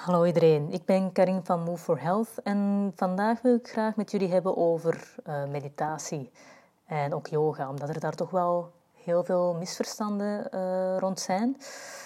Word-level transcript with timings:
Hallo 0.00 0.24
iedereen, 0.24 0.72
ik 0.72 0.84
ben 0.84 1.12
Karin 1.12 1.40
van 1.44 1.62
Move 1.62 1.82
for 1.82 2.00
Health 2.00 2.28
en 2.42 2.92
vandaag 2.96 3.42
wil 3.42 3.54
ik 3.54 3.68
graag 3.68 3.96
met 3.96 4.10
jullie 4.10 4.32
hebben 4.32 4.56
over 4.56 5.14
uh, 5.26 5.44
meditatie 5.44 6.30
en 6.86 7.14
ook 7.14 7.26
yoga, 7.26 7.68
omdat 7.68 7.88
er 7.88 8.00
daar 8.00 8.14
toch 8.14 8.30
wel 8.30 8.72
heel 8.94 9.24
veel 9.24 9.54
misverstanden 9.54 10.48
uh, 10.54 10.96
rond 10.98 11.20
zijn. 11.20 11.56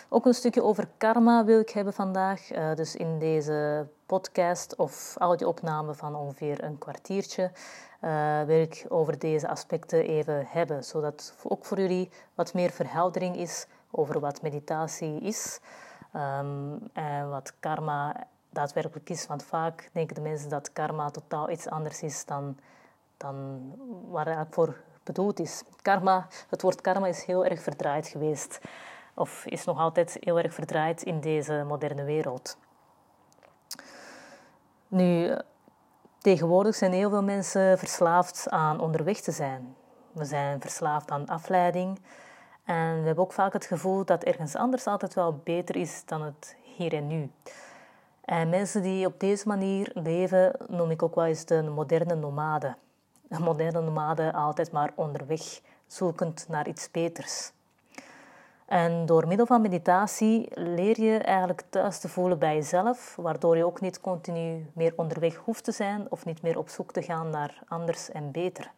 Ook 0.09 0.27
een 0.27 0.35
stukje 0.35 0.63
over 0.63 0.89
karma 0.97 1.45
wil 1.45 1.61
ik 1.61 1.71
hebben 1.71 1.93
vandaag, 1.93 2.53
uh, 2.53 2.75
dus 2.75 2.97
in 2.97 3.19
deze 3.19 3.87
podcast 4.07 4.77
of 4.77 5.17
audio-opname 5.19 5.95
van 5.95 6.15
ongeveer 6.15 6.65
een 6.65 6.79
kwartiertje 6.79 7.51
wil 8.47 8.61
ik 8.61 8.87
over 8.89 9.19
deze 9.19 9.49
aspecten 9.49 10.05
even 10.05 10.47
hebben, 10.49 10.85
zodat 10.85 11.35
ook 11.43 11.65
voor 11.65 11.79
jullie 11.79 12.11
wat 12.35 12.55
meer 12.55 12.71
verheldering 12.71 13.37
is 13.37 13.67
over 13.91 14.21
wat 14.21 14.43
meditatie 14.43 15.21
is. 15.21 15.61
Um, 16.17 16.79
en 16.93 17.31
wat 17.31 17.53
karma 17.61 18.27
daadwerkelijk 18.51 19.11
is. 19.11 19.27
Want 19.27 19.43
vaak 19.43 19.91
denken 19.93 20.15
de 20.15 20.21
mensen 20.21 20.49
dat 20.49 20.73
karma 20.73 21.11
totaal 21.11 21.51
iets 21.51 21.69
anders 21.69 22.03
is 22.03 22.25
dan, 22.25 22.59
dan 23.17 23.61
waar 24.11 24.39
het 24.39 24.49
voor 24.51 24.81
bedoeld 25.03 25.41
is. 25.41 25.63
Karma, 25.83 26.27
het 26.49 26.63
woord 26.63 26.81
karma 26.81 27.07
is 27.07 27.25
heel 27.25 27.45
erg 27.45 27.63
verdraaid 27.63 28.09
geweest. 28.09 28.61
Of 29.15 29.47
is 29.47 29.65
nog 29.65 29.79
altijd 29.79 30.17
heel 30.21 30.39
erg 30.39 30.55
verdraaid 30.55 31.03
in 31.03 31.21
deze 31.21 31.65
moderne 31.67 32.05
wereld. 32.05 32.57
Nu, 34.89 35.39
tegenwoordig 36.19 36.75
zijn 36.75 36.93
heel 36.93 37.11
veel 37.11 37.23
mensen 37.23 37.79
verslaafd 37.79 38.51
aan 38.51 38.81
onderweg 38.81 39.21
te 39.21 39.33
zijn. 39.33 39.77
We 40.13 40.25
zijn 40.25 40.61
verslaafd 40.61 41.11
aan 41.11 41.27
afleiding. 41.27 42.01
En 42.65 43.01
we 43.01 43.07
hebben 43.07 43.25
ook 43.25 43.33
vaak 43.33 43.53
het 43.53 43.65
gevoel 43.65 44.05
dat 44.05 44.25
ergens 44.25 44.57
anders 44.57 44.87
altijd 44.87 45.15
wel 45.15 45.41
beter 45.45 45.77
is 45.77 46.03
dan 46.07 46.23
het 46.23 46.57
hier 46.77 46.93
en 46.93 47.07
nu. 47.07 47.31
En 48.25 48.49
mensen 48.49 48.83
die 48.83 49.07
op 49.07 49.21
deze 49.21 49.49
manier 49.49 49.91
leven, 49.95 50.53
noem 50.69 50.91
ik 50.91 51.03
ook 51.03 51.15
wel 51.15 51.25
eens 51.25 51.45
de 51.45 51.63
moderne 51.63 52.15
nomade. 52.15 52.77
Een 53.29 53.43
moderne 53.43 53.81
nomade 53.81 54.33
altijd 54.33 54.73
maar 54.73 54.93
onderweg, 54.95 55.61
zoekend 55.87 56.47
naar 56.49 56.69
iets 56.69 56.91
beters. 56.91 57.53
En 58.67 59.07
door 59.07 59.27
middel 59.27 59.47
van 59.47 59.61
meditatie 59.61 60.49
leer 60.55 61.01
je 61.01 61.19
eigenlijk 61.19 61.63
thuis 61.69 61.99
te 61.99 62.09
voelen 62.09 62.39
bij 62.39 62.55
jezelf, 62.55 63.17
waardoor 63.17 63.57
je 63.57 63.67
ook 63.67 63.81
niet 63.81 64.01
continu 64.01 64.71
meer 64.73 64.93
onderweg 64.97 65.37
hoeft 65.37 65.65
te 65.65 65.73
zijn 65.73 66.07
of 66.11 66.25
niet 66.25 66.43
meer 66.43 66.59
op 66.59 66.69
zoek 66.69 66.93
te 66.93 67.03
gaan 67.03 67.31
naar 67.31 67.63
anders 67.69 68.11
en 68.11 68.31
beter. 68.31 68.71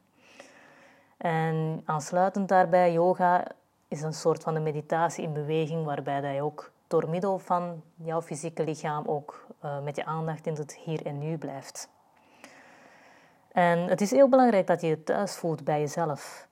En 1.16 1.82
aansluitend 1.84 2.48
daarbij 2.48 2.92
yoga 2.92 3.44
is 3.88 4.02
een 4.02 4.14
soort 4.14 4.42
van 4.42 4.54
een 4.54 4.62
meditatie 4.62 5.24
in 5.24 5.32
beweging, 5.32 5.84
waarbij 5.84 6.34
je 6.34 6.42
ook 6.42 6.72
door 6.86 7.08
middel 7.08 7.38
van 7.38 7.82
jouw 7.94 8.22
fysieke 8.22 8.64
lichaam 8.64 9.06
ook 9.06 9.46
uh, 9.64 9.80
met 9.80 9.96
je 9.96 10.04
aandacht 10.04 10.46
in 10.46 10.54
het 10.54 10.74
hier 10.74 11.06
en 11.06 11.18
nu 11.18 11.38
blijft. 11.38 11.88
En 13.52 13.78
het 13.78 14.00
is 14.00 14.10
heel 14.10 14.28
belangrijk 14.28 14.66
dat 14.66 14.80
je 14.80 14.86
je 14.86 15.02
thuis 15.02 15.34
voelt 15.36 15.64
bij 15.64 15.80
jezelf. 15.80 16.48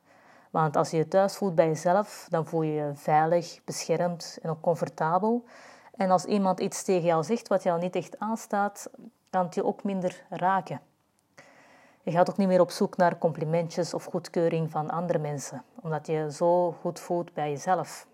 Want 0.51 0.77
als 0.77 0.91
je 0.91 0.97
je 0.97 1.09
thuis 1.09 1.37
voelt 1.37 1.55
bij 1.55 1.67
jezelf, 1.67 2.27
dan 2.31 2.47
voel 2.47 2.63
je 2.63 2.73
je 2.73 2.91
veilig, 2.95 3.61
beschermd 3.65 4.39
en 4.43 4.51
ook 4.51 4.61
comfortabel. 4.61 5.45
En 5.97 6.11
als 6.11 6.25
iemand 6.25 6.61
iets 6.61 6.83
tegen 6.83 7.05
jou 7.05 7.25
zegt 7.25 7.49
wat 7.49 7.63
jou 7.63 7.81
niet 7.81 7.97
echt 7.97 8.19
aanstaat, 8.19 8.91
kan 9.31 9.45
het 9.45 9.55
je 9.55 9.65
ook 9.65 9.83
minder 9.83 10.25
raken. 10.29 10.81
Je 12.05 12.11
gaat 12.11 12.31
ook 12.31 12.37
niet 12.37 12.49
meer 12.49 12.61
op 12.61 12.71
zoek 12.71 12.97
naar 12.97 13.19
complimentjes 13.19 13.95
of 13.95 14.05
goedkeuring 14.05 14.71
van 14.71 14.91
andere 14.91 15.19
mensen, 15.19 15.63
omdat 15.81 16.07
je 16.07 16.33
zo 16.33 16.73
goed 16.73 17.01
voelt 17.01 17.33
bij 17.33 17.51
jezelf. 17.51 18.07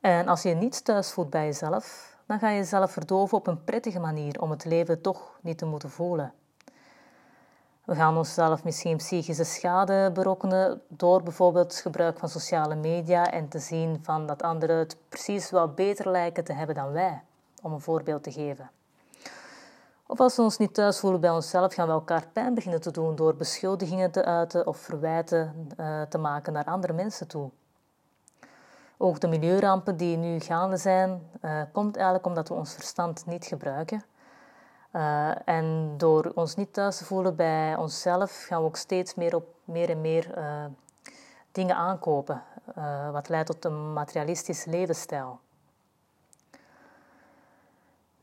En 0.00 0.28
als 0.28 0.42
je 0.42 0.54
niet 0.54 0.84
thuis 0.84 1.12
voelt 1.12 1.30
bij 1.30 1.44
jezelf, 1.44 2.16
dan 2.26 2.38
ga 2.38 2.48
je 2.48 2.56
jezelf 2.56 2.90
verdoven 2.90 3.38
op 3.38 3.46
een 3.46 3.64
prettige 3.64 3.98
manier 3.98 4.40
om 4.40 4.50
het 4.50 4.64
leven 4.64 5.00
toch 5.00 5.38
niet 5.42 5.58
te 5.58 5.66
moeten 5.66 5.90
voelen. 5.90 6.32
We 7.84 7.94
gaan 7.94 8.16
onszelf 8.16 8.64
misschien 8.64 8.96
psychische 8.96 9.44
schade 9.44 10.10
berokkenen 10.12 10.82
door 10.88 11.22
bijvoorbeeld 11.22 11.74
gebruik 11.74 12.18
van 12.18 12.28
sociale 12.28 12.74
media 12.74 13.30
en 13.32 13.48
te 13.48 13.58
zien 13.58 13.98
van 14.02 14.26
dat 14.26 14.42
anderen 14.42 14.76
het 14.76 14.96
precies 15.08 15.50
wel 15.50 15.68
beter 15.68 16.10
lijken 16.10 16.44
te 16.44 16.52
hebben 16.52 16.74
dan 16.74 16.92
wij, 16.92 17.22
om 17.62 17.72
een 17.72 17.80
voorbeeld 17.80 18.22
te 18.22 18.32
geven. 18.32 18.70
Of 20.08 20.20
als 20.20 20.36
we 20.36 20.42
ons 20.42 20.58
niet 20.58 20.74
thuis 20.74 20.98
voelen 20.98 21.20
bij 21.20 21.30
onszelf, 21.30 21.74
gaan 21.74 21.86
we 21.86 21.92
elkaar 21.92 22.26
pijn 22.32 22.54
beginnen 22.54 22.80
te 22.80 22.90
doen 22.90 23.16
door 23.16 23.36
beschuldigingen 23.36 24.10
te 24.10 24.24
uiten 24.24 24.66
of 24.66 24.76
verwijten 24.76 25.68
uh, 25.80 26.02
te 26.02 26.18
maken 26.18 26.52
naar 26.52 26.64
andere 26.64 26.92
mensen 26.92 27.28
toe. 27.28 27.50
Ook 28.96 29.20
de 29.20 29.28
milieurampen 29.28 29.96
die 29.96 30.16
nu 30.16 30.40
gaande 30.40 30.76
zijn, 30.76 31.30
uh, 31.42 31.62
komt 31.72 31.96
eigenlijk 31.96 32.26
omdat 32.26 32.48
we 32.48 32.54
ons 32.54 32.74
verstand 32.74 33.26
niet 33.26 33.44
gebruiken. 33.44 34.04
Uh, 34.92 35.48
en 35.48 35.94
door 35.96 36.32
ons 36.34 36.54
niet 36.54 36.72
thuis 36.72 36.96
te 36.96 37.04
voelen 37.04 37.36
bij 37.36 37.76
onszelf, 37.76 38.44
gaan 38.48 38.60
we 38.60 38.66
ook 38.66 38.76
steeds 38.76 39.14
meer 39.14 39.34
op 39.34 39.46
meer 39.64 39.90
en 39.90 40.00
meer 40.00 40.34
dingen 41.52 41.76
aankopen, 41.76 42.42
wat 43.12 43.28
leidt 43.28 43.46
tot 43.46 43.64
een 43.64 43.92
materialistisch 43.92 44.64
levensstijl. 44.64 45.38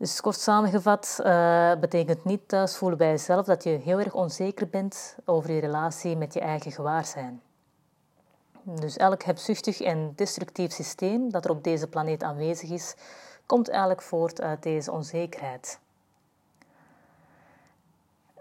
Dus 0.03 0.21
kort 0.21 0.39
samengevat 0.39 1.19
uh, 1.21 1.71
betekent 1.79 2.23
niet 2.23 2.47
thuis 2.47 2.75
voelen 2.75 2.97
bij 2.97 3.09
jezelf 3.09 3.45
dat 3.45 3.63
je 3.63 3.69
heel 3.69 3.99
erg 3.99 4.13
onzeker 4.13 4.69
bent 4.69 5.15
over 5.25 5.51
je 5.51 5.59
relatie 5.59 6.17
met 6.17 6.33
je 6.33 6.39
eigen 6.39 6.71
gewaarzijn. 6.71 7.41
Dus 8.63 8.97
elk 8.97 9.23
hebzuchtig 9.23 9.81
en 9.81 10.13
destructief 10.15 10.71
systeem 10.71 11.31
dat 11.31 11.45
er 11.45 11.51
op 11.51 11.63
deze 11.63 11.87
planeet 11.87 12.23
aanwezig 12.23 12.69
is, 12.69 12.95
komt 13.45 13.69
eigenlijk 13.69 14.01
voort 14.01 14.41
uit 14.41 14.63
deze 14.63 14.91
onzekerheid. 14.91 15.79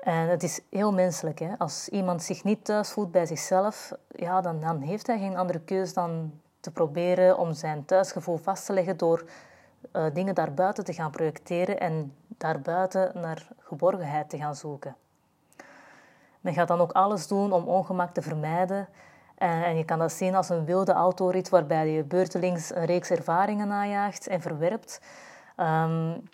En 0.01 0.29
het 0.29 0.43
is 0.43 0.61
heel 0.71 0.93
menselijk. 0.93 1.39
Hè? 1.39 1.59
Als 1.59 1.89
iemand 1.89 2.23
zich 2.23 2.45
niet 2.45 2.65
thuis 2.65 2.91
voelt 2.91 3.13
bij 3.13 3.27
zichzelf, 3.27 3.93
ja, 4.09 4.41
dan, 4.41 4.61
dan 4.61 4.81
heeft 4.81 5.07
hij 5.07 5.19
geen 5.19 5.37
andere 5.37 5.61
keus 5.61 5.93
dan 5.93 6.41
te 6.61 6.71
proberen 6.71 7.39
om 7.39 7.55
zijn 7.55 7.85
thuisgevoel 7.85 8.37
vast 8.37 8.67
te 8.67 8.73
leggen 8.73 8.97
door 8.97 9.25
uh, 9.93 10.05
dingen 10.13 10.35
daarbuiten 10.35 10.85
te 10.85 10.93
gaan 10.93 11.11
projecteren 11.11 11.81
en 11.81 12.15
daarbuiten 12.29 13.11
naar 13.15 13.49
geborgenheid 13.59 14.31
te 14.31 14.37
gaan 14.37 14.55
zoeken. 14.55 14.97
Men 16.41 16.55
gaat 16.55 16.69
dan 16.69 16.81
ook 16.81 16.93
alles 16.93 17.27
doen 17.27 17.53
om 17.53 17.65
ongemak 17.65 18.15
te 18.15 18.23
vermijden. 18.23 18.89
En, 19.35 19.77
je 19.77 19.85
kan 19.85 19.99
dat 19.99 20.13
zien 20.13 20.35
als 20.35 20.49
een 20.49 20.65
wilde 20.65 20.93
autorit 20.93 21.49
waarbij 21.49 21.91
je 21.91 22.05
beurtelings 22.05 22.75
een 22.75 22.85
reeks 22.85 23.11
ervaringen 23.11 23.69
najaagt 23.69 24.27
en 24.27 24.41
verwerpt. 24.41 25.01
Um, 25.57 26.29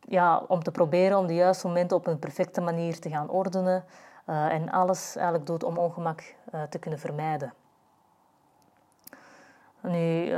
ja, 0.00 0.38
om 0.48 0.62
te 0.62 0.70
proberen 0.70 1.18
om 1.18 1.26
de 1.26 1.34
juiste 1.34 1.66
momenten 1.66 1.96
op 1.96 2.06
een 2.06 2.18
perfecte 2.18 2.60
manier 2.60 3.00
te 3.00 3.08
gaan 3.08 3.28
ordenen. 3.28 3.84
Uh, 4.26 4.52
en 4.52 4.70
alles 4.70 5.16
eigenlijk 5.16 5.46
doet 5.46 5.64
om 5.64 5.78
ongemak 5.78 6.34
uh, 6.54 6.62
te 6.62 6.78
kunnen 6.78 7.00
vermijden. 7.00 7.52
Nu, 9.80 10.32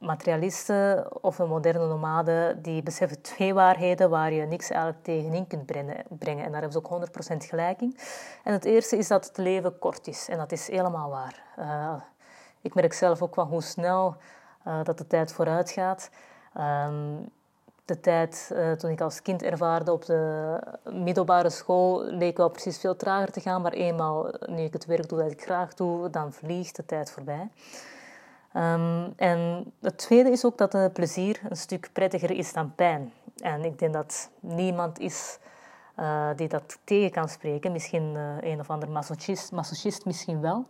materialisten 0.00 1.08
of 1.22 1.38
een 1.38 1.48
moderne 1.48 1.86
nomade, 1.86 2.58
die 2.62 2.82
beseffen 2.82 3.22
twee 3.22 3.54
waarheden 3.54 4.10
waar 4.10 4.32
je 4.32 4.46
niks 4.46 4.70
eigenlijk 4.70 5.04
tegenin 5.04 5.46
kunt 5.46 5.66
brengen. 6.18 6.44
En 6.44 6.52
daar 6.52 6.60
hebben 6.60 6.72
ze 6.72 6.78
ook 6.78 7.34
100% 7.34 7.36
gelijk 7.36 7.80
in. 7.80 7.96
En 8.44 8.52
het 8.52 8.64
eerste 8.64 8.96
is 8.96 9.08
dat 9.08 9.26
het 9.26 9.36
leven 9.36 9.78
kort 9.78 10.06
is. 10.06 10.28
En 10.28 10.38
dat 10.38 10.52
is 10.52 10.68
helemaal 10.68 11.10
waar. 11.10 11.42
Uh, 11.58 11.94
ik 12.60 12.74
merk 12.74 12.92
zelf 12.92 13.22
ook 13.22 13.34
wel 13.34 13.46
hoe 13.46 13.62
snel 13.62 14.16
uh, 14.66 14.84
dat 14.84 14.98
de 14.98 15.06
tijd 15.06 15.32
vooruit 15.32 15.70
gaat. 15.70 16.10
Um, 16.58 17.30
de 17.84 18.00
tijd 18.00 18.50
uh, 18.52 18.72
toen 18.72 18.90
ik 18.90 19.00
als 19.00 19.22
kind 19.22 19.42
ervaarde 19.42 19.92
op 19.92 20.04
de 20.04 20.56
middelbare 20.84 21.50
school 21.50 22.04
leek 22.04 22.36
wel 22.36 22.48
precies 22.48 22.78
veel 22.78 22.96
trager 22.96 23.32
te 23.32 23.40
gaan. 23.40 23.62
Maar 23.62 23.72
eenmaal 23.72 24.30
nu 24.46 24.62
ik 24.62 24.72
het 24.72 24.86
werk 24.86 25.08
doe 25.08 25.18
dat 25.18 25.30
ik 25.30 25.42
graag 25.42 25.74
doe, 25.74 26.10
dan 26.10 26.32
vliegt 26.32 26.76
de 26.76 26.86
tijd 26.86 27.10
voorbij. 27.10 27.48
Um, 28.56 29.12
en 29.16 29.72
het 29.80 29.98
tweede 29.98 30.30
is 30.30 30.44
ook 30.44 30.58
dat 30.58 30.74
uh, 30.74 30.86
plezier 30.92 31.40
een 31.48 31.56
stuk 31.56 31.90
prettiger 31.92 32.30
is 32.30 32.52
dan 32.52 32.74
pijn. 32.74 33.12
En 33.36 33.64
ik 33.64 33.78
denk 33.78 33.92
dat 33.92 34.30
niemand 34.40 34.98
is 34.98 35.38
uh, 35.98 36.28
die 36.36 36.48
dat 36.48 36.78
tegen 36.84 37.10
kan 37.10 37.28
spreken. 37.28 37.72
Misschien 37.72 38.14
uh, 38.14 38.36
een 38.40 38.60
of 38.60 38.70
ander 38.70 38.90
masochist, 38.90 39.52
masochist 39.52 40.04
misschien 40.04 40.40
wel. 40.40 40.66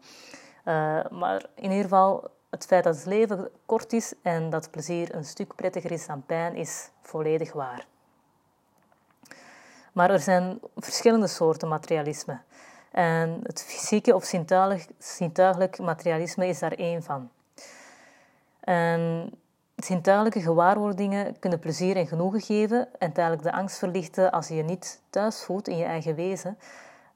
maar 1.10 1.46
in 1.54 1.70
ieder 1.70 1.82
geval, 1.82 2.30
het 2.50 2.66
feit 2.66 2.84
dat 2.84 2.96
het 2.96 3.06
leven 3.06 3.48
kort 3.66 3.92
is 3.92 4.14
en 4.22 4.50
dat 4.50 4.70
plezier 4.70 5.14
een 5.14 5.24
stuk 5.24 5.54
prettiger 5.54 5.90
is 5.90 6.06
dan 6.06 6.22
pijn, 6.26 6.54
is 6.54 6.90
volledig 7.02 7.52
waar. 7.52 7.86
Maar 9.92 10.10
er 10.10 10.20
zijn 10.20 10.58
verschillende 10.76 11.26
soorten 11.26 11.68
materialisme. 11.68 12.40
En 12.90 13.40
het 13.42 13.62
fysieke 13.62 14.14
of 14.14 14.24
zintuigelijk 14.98 15.78
materialisme 15.78 16.46
is 16.46 16.58
daar 16.58 16.72
één 16.72 17.02
van. 17.02 17.30
En 18.70 19.32
zintuigelijke 19.76 20.40
gewaarwordingen 20.40 21.38
kunnen 21.38 21.58
plezier 21.58 21.96
en 21.96 22.06
genoegen 22.06 22.40
geven 22.40 22.88
en 22.98 23.12
tijdelijk 23.12 23.42
de 23.42 23.52
angst 23.52 23.78
verlichten 23.78 24.30
als 24.30 24.48
je 24.48 24.54
je 24.54 24.62
niet 24.62 25.02
thuis 25.10 25.42
voelt 25.42 25.68
in 25.68 25.76
je 25.76 25.84
eigen 25.84 26.14
wezen. 26.14 26.58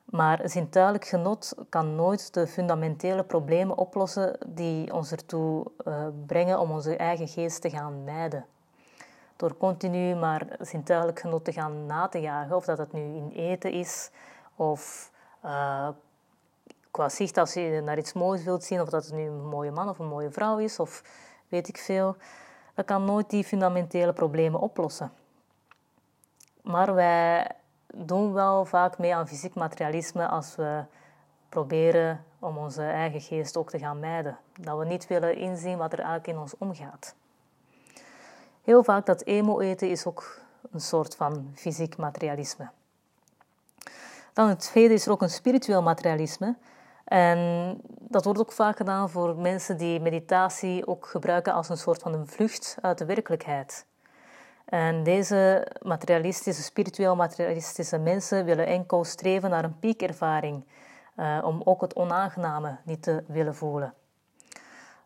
Maar 0.04 0.40
zintuigelijk 0.44 1.04
genot 1.04 1.54
kan 1.68 1.94
nooit 1.94 2.34
de 2.34 2.46
fundamentele 2.46 3.22
problemen 3.22 3.78
oplossen 3.78 4.38
die 4.46 4.94
ons 4.94 5.10
ertoe 5.10 5.66
uh, 5.84 6.06
brengen 6.26 6.60
om 6.60 6.70
onze 6.70 6.96
eigen 6.96 7.28
geest 7.28 7.60
te 7.60 7.70
gaan 7.70 8.04
mijden. 8.04 8.44
door 9.36 9.56
continu 9.56 10.14
maar 10.14 10.56
zintuigelijk 10.60 11.20
genot 11.20 11.44
te 11.44 11.52
gaan 11.52 11.86
na 11.86 12.08
te 12.08 12.20
jagen. 12.20 12.56
Of 12.56 12.64
dat 12.64 12.78
het 12.78 12.92
nu 12.92 13.00
in 13.00 13.30
eten 13.34 13.72
is 13.72 14.10
of 14.56 15.10
uh, 15.44 15.88
qua 16.90 17.08
zicht 17.08 17.38
als 17.38 17.54
je 17.54 17.80
naar 17.84 17.98
iets 17.98 18.12
moois 18.12 18.44
wilt 18.44 18.64
zien. 18.64 18.80
Of 18.80 18.88
dat 18.88 19.04
het 19.04 19.14
nu 19.14 19.26
een 19.26 19.48
mooie 19.48 19.70
man 19.70 19.88
of 19.88 19.98
een 19.98 20.08
mooie 20.08 20.30
vrouw 20.30 20.58
is 20.58 20.78
of 20.78 21.02
weet 21.54 21.68
ik 21.68 21.78
veel. 21.78 22.16
Dat 22.74 22.84
kan 22.84 23.04
nooit 23.04 23.30
die 23.30 23.44
fundamentele 23.44 24.12
problemen 24.12 24.60
oplossen. 24.60 25.12
Maar 26.62 26.94
wij 26.94 27.50
doen 27.94 28.32
wel 28.32 28.64
vaak 28.64 28.98
mee 28.98 29.14
aan 29.14 29.28
fysiek 29.28 29.54
materialisme 29.54 30.26
als 30.26 30.56
we 30.56 30.84
proberen 31.48 32.24
om 32.38 32.58
onze 32.58 32.82
eigen 32.82 33.20
geest 33.20 33.56
ook 33.56 33.70
te 33.70 33.78
gaan 33.78 33.98
mijden. 33.98 34.38
Dat 34.60 34.78
we 34.78 34.84
niet 34.84 35.06
willen 35.06 35.36
inzien 35.36 35.78
wat 35.78 35.92
er 35.92 35.98
eigenlijk 35.98 36.28
in 36.28 36.38
ons 36.38 36.54
omgaat. 36.58 37.14
Heel 38.62 38.84
vaak 38.84 39.06
dat 39.06 39.22
emo-eten 39.22 39.90
is 39.90 40.06
ook 40.06 40.40
een 40.72 40.80
soort 40.80 41.16
van 41.16 41.50
fysiek 41.54 41.96
materialisme. 41.96 42.68
Dan 44.32 44.48
het 44.48 44.60
tweede 44.60 44.94
is 44.94 45.06
er 45.06 45.12
ook 45.12 45.22
een 45.22 45.30
spiritueel 45.30 45.82
materialisme. 45.82 46.56
En 47.04 47.80
dat 47.98 48.24
wordt 48.24 48.40
ook 48.40 48.52
vaak 48.52 48.76
gedaan 48.76 49.10
voor 49.10 49.36
mensen 49.36 49.76
die 49.76 50.00
meditatie 50.00 50.86
ook 50.86 51.06
gebruiken 51.06 51.52
als 51.52 51.68
een 51.68 51.76
soort 51.76 52.02
van 52.02 52.14
een 52.14 52.26
vlucht 52.26 52.76
uit 52.80 52.98
de 52.98 53.04
werkelijkheid. 53.04 53.86
En 54.64 55.02
deze 55.02 55.66
materialistische, 55.82 56.62
spiritueel 56.62 57.16
materialistische 57.16 57.98
mensen 57.98 58.44
willen 58.44 58.66
enkel 58.66 59.04
streven 59.04 59.50
naar 59.50 59.64
een 59.64 59.78
piekervaring, 59.78 60.64
uh, 61.16 61.38
om 61.44 61.60
ook 61.64 61.80
het 61.80 61.94
onaangename 61.94 62.78
niet 62.84 63.02
te 63.02 63.24
willen 63.26 63.54
voelen. 63.54 63.94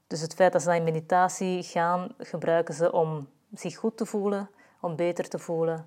Dus 0.06 0.20
het 0.20 0.34
feit 0.34 0.52
dat 0.52 0.62
ze 0.62 0.76
in 0.76 0.84
meditatie 0.84 1.62
gaan, 1.62 2.14
gebruiken 2.18 2.74
ze 2.74 2.92
om 2.92 3.28
zich 3.54 3.76
goed 3.76 3.96
te 3.96 4.06
voelen, 4.06 4.50
om 4.80 4.96
beter 4.96 5.28
te 5.28 5.38
voelen. 5.38 5.86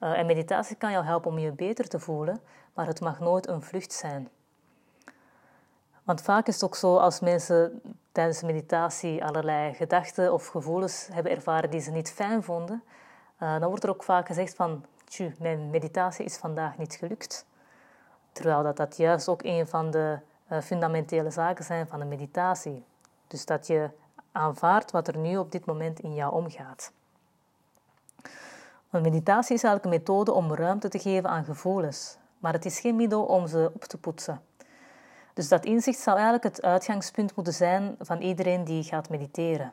Uh, 0.00 0.18
en 0.18 0.26
meditatie 0.26 0.76
kan 0.76 0.92
jou 0.92 1.04
helpen 1.04 1.30
om 1.30 1.38
je 1.38 1.52
beter 1.52 1.88
te 1.88 1.98
voelen, 1.98 2.40
maar 2.74 2.86
het 2.86 3.00
mag 3.00 3.20
nooit 3.20 3.48
een 3.48 3.62
vlucht 3.62 3.92
zijn. 3.92 4.28
Want 6.06 6.22
vaak 6.22 6.46
is 6.46 6.54
het 6.54 6.64
ook 6.64 6.76
zo 6.76 6.96
als 6.96 7.20
mensen 7.20 7.80
tijdens 8.12 8.42
meditatie 8.42 9.24
allerlei 9.24 9.74
gedachten 9.74 10.32
of 10.32 10.46
gevoelens 10.46 11.08
hebben 11.12 11.32
ervaren 11.32 11.70
die 11.70 11.80
ze 11.80 11.90
niet 11.90 12.12
fijn 12.12 12.42
vonden, 12.42 12.82
uh, 13.42 13.60
dan 13.60 13.68
wordt 13.68 13.84
er 13.84 13.90
ook 13.90 14.02
vaak 14.02 14.26
gezegd 14.26 14.54
van, 14.54 14.84
mijn 15.38 15.70
meditatie 15.70 16.24
is 16.24 16.36
vandaag 16.36 16.78
niet 16.78 16.94
gelukt. 16.94 17.46
Terwijl 18.32 18.62
dat, 18.62 18.76
dat 18.76 18.96
juist 18.96 19.28
ook 19.28 19.42
een 19.42 19.66
van 19.66 19.90
de 19.90 20.18
uh, 20.52 20.60
fundamentele 20.60 21.30
zaken 21.30 21.64
zijn 21.64 21.86
van 21.86 21.98
de 21.98 22.04
meditatie. 22.04 22.84
Dus 23.26 23.44
dat 23.44 23.66
je 23.66 23.90
aanvaardt 24.32 24.90
wat 24.90 25.08
er 25.08 25.16
nu 25.16 25.36
op 25.36 25.52
dit 25.52 25.64
moment 25.64 26.00
in 26.00 26.14
jou 26.14 26.32
omgaat. 26.32 26.92
Want 28.90 29.04
meditatie 29.04 29.54
is 29.54 29.62
eigenlijk 29.62 29.84
een 29.84 30.00
methode 30.00 30.32
om 30.32 30.54
ruimte 30.54 30.88
te 30.88 30.98
geven 30.98 31.30
aan 31.30 31.44
gevoelens, 31.44 32.16
maar 32.38 32.52
het 32.52 32.64
is 32.64 32.80
geen 32.80 32.96
middel 32.96 33.24
om 33.24 33.46
ze 33.46 33.70
op 33.74 33.84
te 33.84 33.98
poetsen. 33.98 34.45
Dus 35.36 35.48
dat 35.48 35.64
inzicht 35.64 35.98
zou 35.98 36.16
eigenlijk 36.16 36.44
het 36.44 36.62
uitgangspunt 36.62 37.34
moeten 37.34 37.52
zijn 37.52 37.96
van 37.98 38.20
iedereen 38.20 38.64
die 38.64 38.82
gaat 38.82 39.08
mediteren. 39.08 39.72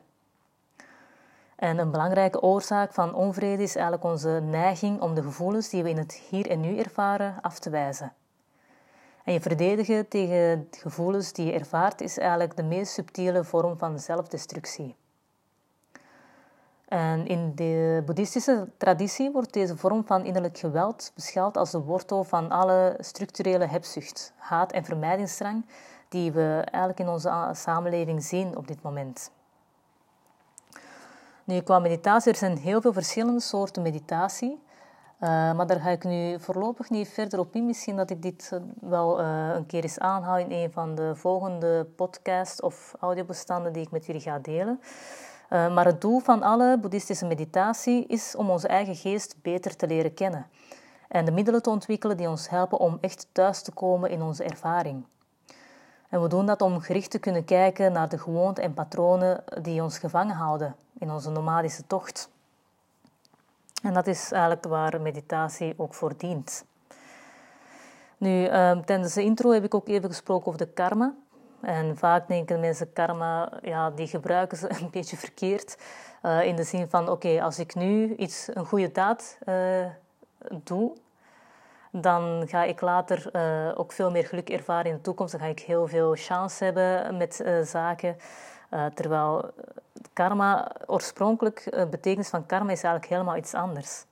En 1.56 1.78
een 1.78 1.90
belangrijke 1.90 2.42
oorzaak 2.42 2.92
van 2.92 3.14
onvrede 3.14 3.62
is 3.62 3.74
eigenlijk 3.74 4.04
onze 4.04 4.28
neiging 4.28 5.00
om 5.00 5.14
de 5.14 5.22
gevoelens 5.22 5.68
die 5.68 5.82
we 5.82 5.88
in 5.88 5.98
het 5.98 6.12
hier 6.12 6.50
en 6.50 6.60
nu 6.60 6.78
ervaren 6.78 7.38
af 7.40 7.58
te 7.58 7.70
wijzen. 7.70 8.12
En 9.24 9.32
je 9.32 9.40
verdedigen 9.40 10.08
tegen 10.08 10.68
gevoelens 10.70 11.32
die 11.32 11.46
je 11.46 11.52
ervaart 11.52 12.00
is 12.00 12.18
eigenlijk 12.18 12.56
de 12.56 12.62
meest 12.62 12.92
subtiele 12.92 13.44
vorm 13.44 13.78
van 13.78 13.98
zelfdestructie. 13.98 14.96
En 16.94 17.26
in 17.26 17.52
de 17.54 18.02
boeddhistische 18.06 18.68
traditie 18.76 19.30
wordt 19.30 19.52
deze 19.52 19.76
vorm 19.76 20.06
van 20.06 20.24
innerlijk 20.24 20.58
geweld 20.58 21.12
beschouwd 21.14 21.56
als 21.56 21.70
de 21.70 21.78
wortel 21.78 22.24
van 22.24 22.50
alle 22.50 22.96
structurele 22.98 23.66
hebzucht, 23.66 24.32
haat 24.36 24.72
en 24.72 24.84
vermijdingsdrang 24.84 25.66
die 26.08 26.32
we 26.32 26.62
eigenlijk 26.64 27.00
in 27.00 27.08
onze 27.08 27.50
samenleving 27.52 28.22
zien 28.22 28.56
op 28.56 28.68
dit 28.68 28.82
moment. 28.82 29.30
Nu, 31.44 31.60
qua 31.60 31.78
meditatie, 31.78 32.32
er 32.32 32.38
zijn 32.38 32.56
heel 32.56 32.80
veel 32.80 32.92
verschillende 32.92 33.40
soorten 33.40 33.82
meditatie. 33.82 34.62
Uh, 35.20 35.28
maar 35.28 35.66
daar 35.66 35.80
ga 35.80 35.90
ik 35.90 36.04
nu 36.04 36.40
voorlopig 36.40 36.90
niet 36.90 37.08
verder 37.08 37.38
op 37.38 37.54
in. 37.54 37.66
Misschien 37.66 37.96
dat 37.96 38.10
ik 38.10 38.22
dit 38.22 38.50
eh, 38.52 38.60
wel 38.80 39.20
uh, 39.20 39.50
een 39.54 39.66
keer 39.66 39.82
eens 39.82 39.98
aanhoud 39.98 40.40
in 40.40 40.52
een 40.52 40.72
van 40.72 40.94
de 40.94 41.14
volgende 41.14 41.84
podcasts 41.96 42.60
of 42.60 42.94
audiobestanden 43.00 43.72
die 43.72 43.82
ik 43.82 43.90
met 43.90 44.06
jullie 44.06 44.20
ga 44.20 44.38
delen. 44.38 44.80
Uh, 45.50 45.74
maar 45.74 45.84
het 45.84 46.00
doel 46.00 46.18
van 46.18 46.42
alle 46.42 46.78
boeddhistische 46.78 47.26
meditatie 47.26 48.06
is 48.06 48.36
om 48.36 48.50
onze 48.50 48.68
eigen 48.68 48.94
geest 48.94 49.36
beter 49.42 49.76
te 49.76 49.86
leren 49.86 50.14
kennen. 50.14 50.46
En 51.08 51.24
de 51.24 51.32
middelen 51.32 51.62
te 51.62 51.70
ontwikkelen 51.70 52.16
die 52.16 52.28
ons 52.28 52.48
helpen 52.48 52.78
om 52.78 52.98
echt 53.00 53.26
thuis 53.32 53.62
te 53.62 53.72
komen 53.72 54.10
in 54.10 54.22
onze 54.22 54.44
ervaring. 54.44 55.04
En 56.08 56.22
we 56.22 56.28
doen 56.28 56.46
dat 56.46 56.62
om 56.62 56.80
gericht 56.80 57.10
te 57.10 57.18
kunnen 57.18 57.44
kijken 57.44 57.92
naar 57.92 58.08
de 58.08 58.18
gewoonten 58.18 58.64
en 58.64 58.74
patronen 58.74 59.44
die 59.62 59.82
ons 59.82 59.98
gevangen 59.98 60.36
houden 60.36 60.76
in 60.98 61.10
onze 61.10 61.30
nomadische 61.30 61.86
tocht. 61.86 62.30
En 63.82 63.94
dat 63.94 64.06
is 64.06 64.32
eigenlijk 64.32 64.64
waar 64.64 65.00
meditatie 65.00 65.74
ook 65.76 65.94
voor 65.94 66.16
dient. 66.16 66.64
Nu, 68.18 68.48
uh, 68.48 68.78
tijdens 68.78 69.14
de 69.14 69.22
intro 69.22 69.50
heb 69.50 69.64
ik 69.64 69.74
ook 69.74 69.88
even 69.88 70.08
gesproken 70.08 70.46
over 70.46 70.58
de 70.58 70.72
karma. 70.72 71.14
En 71.60 71.96
vaak 71.96 72.28
denken 72.28 72.60
mensen 72.60 72.92
karma, 72.92 73.52
ja, 73.62 73.90
die 73.90 74.06
gebruiken 74.06 74.56
ze 74.56 74.70
een 74.80 74.90
beetje 74.90 75.16
verkeerd. 75.16 75.78
Uh, 76.22 76.44
in 76.44 76.56
de 76.56 76.62
zin 76.64 76.88
van, 76.88 77.08
oké, 77.08 77.42
als 77.42 77.58
ik 77.58 77.74
nu 77.74 78.14
iets, 78.14 78.48
een 78.54 78.66
goede 78.66 78.92
daad 78.92 79.38
uh, 79.48 79.86
doe, 80.62 80.92
dan 81.90 82.44
ga 82.46 82.64
ik 82.64 82.80
later 82.80 83.28
uh, 83.32 83.78
ook 83.78 83.92
veel 83.92 84.10
meer 84.10 84.26
geluk 84.26 84.50
ervaren 84.50 84.90
in 84.90 84.96
de 84.96 85.02
toekomst. 85.02 85.32
Dan 85.32 85.40
ga 85.40 85.46
ik 85.46 85.60
heel 85.60 85.86
veel 85.86 86.14
chance 86.14 86.64
hebben 86.64 87.16
met 87.16 87.44
zaken. 87.64 88.16
terwijl 88.94 89.50
karma, 90.12 90.72
oorspronkelijk, 90.86 91.70
de 91.70 91.86
betekenis 91.86 92.28
van 92.28 92.46
karma 92.46 92.72
is 92.72 92.82
eigenlijk 92.82 93.12
helemaal 93.12 93.36
iets 93.36 93.54
anders. 93.54 94.04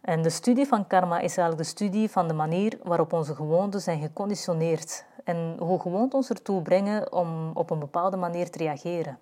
En 0.00 0.22
de 0.22 0.30
studie 0.30 0.66
van 0.66 0.86
karma 0.86 1.18
is 1.18 1.36
eigenlijk 1.36 1.58
de 1.58 1.74
studie 1.76 2.10
van 2.10 2.28
de 2.28 2.34
manier 2.34 2.78
waarop 2.82 3.12
onze 3.12 3.34
gewoonten 3.34 3.80
zijn 3.80 4.00
geconditioneerd 4.00 5.04
en 5.28 5.56
hoe 5.58 5.80
gewoonten 5.80 6.18
ons 6.18 6.28
ertoe 6.28 6.62
brengen 6.62 7.12
om 7.12 7.50
op 7.54 7.70
een 7.70 7.78
bepaalde 7.78 8.16
manier 8.16 8.50
te 8.50 8.58
reageren. 8.58 9.18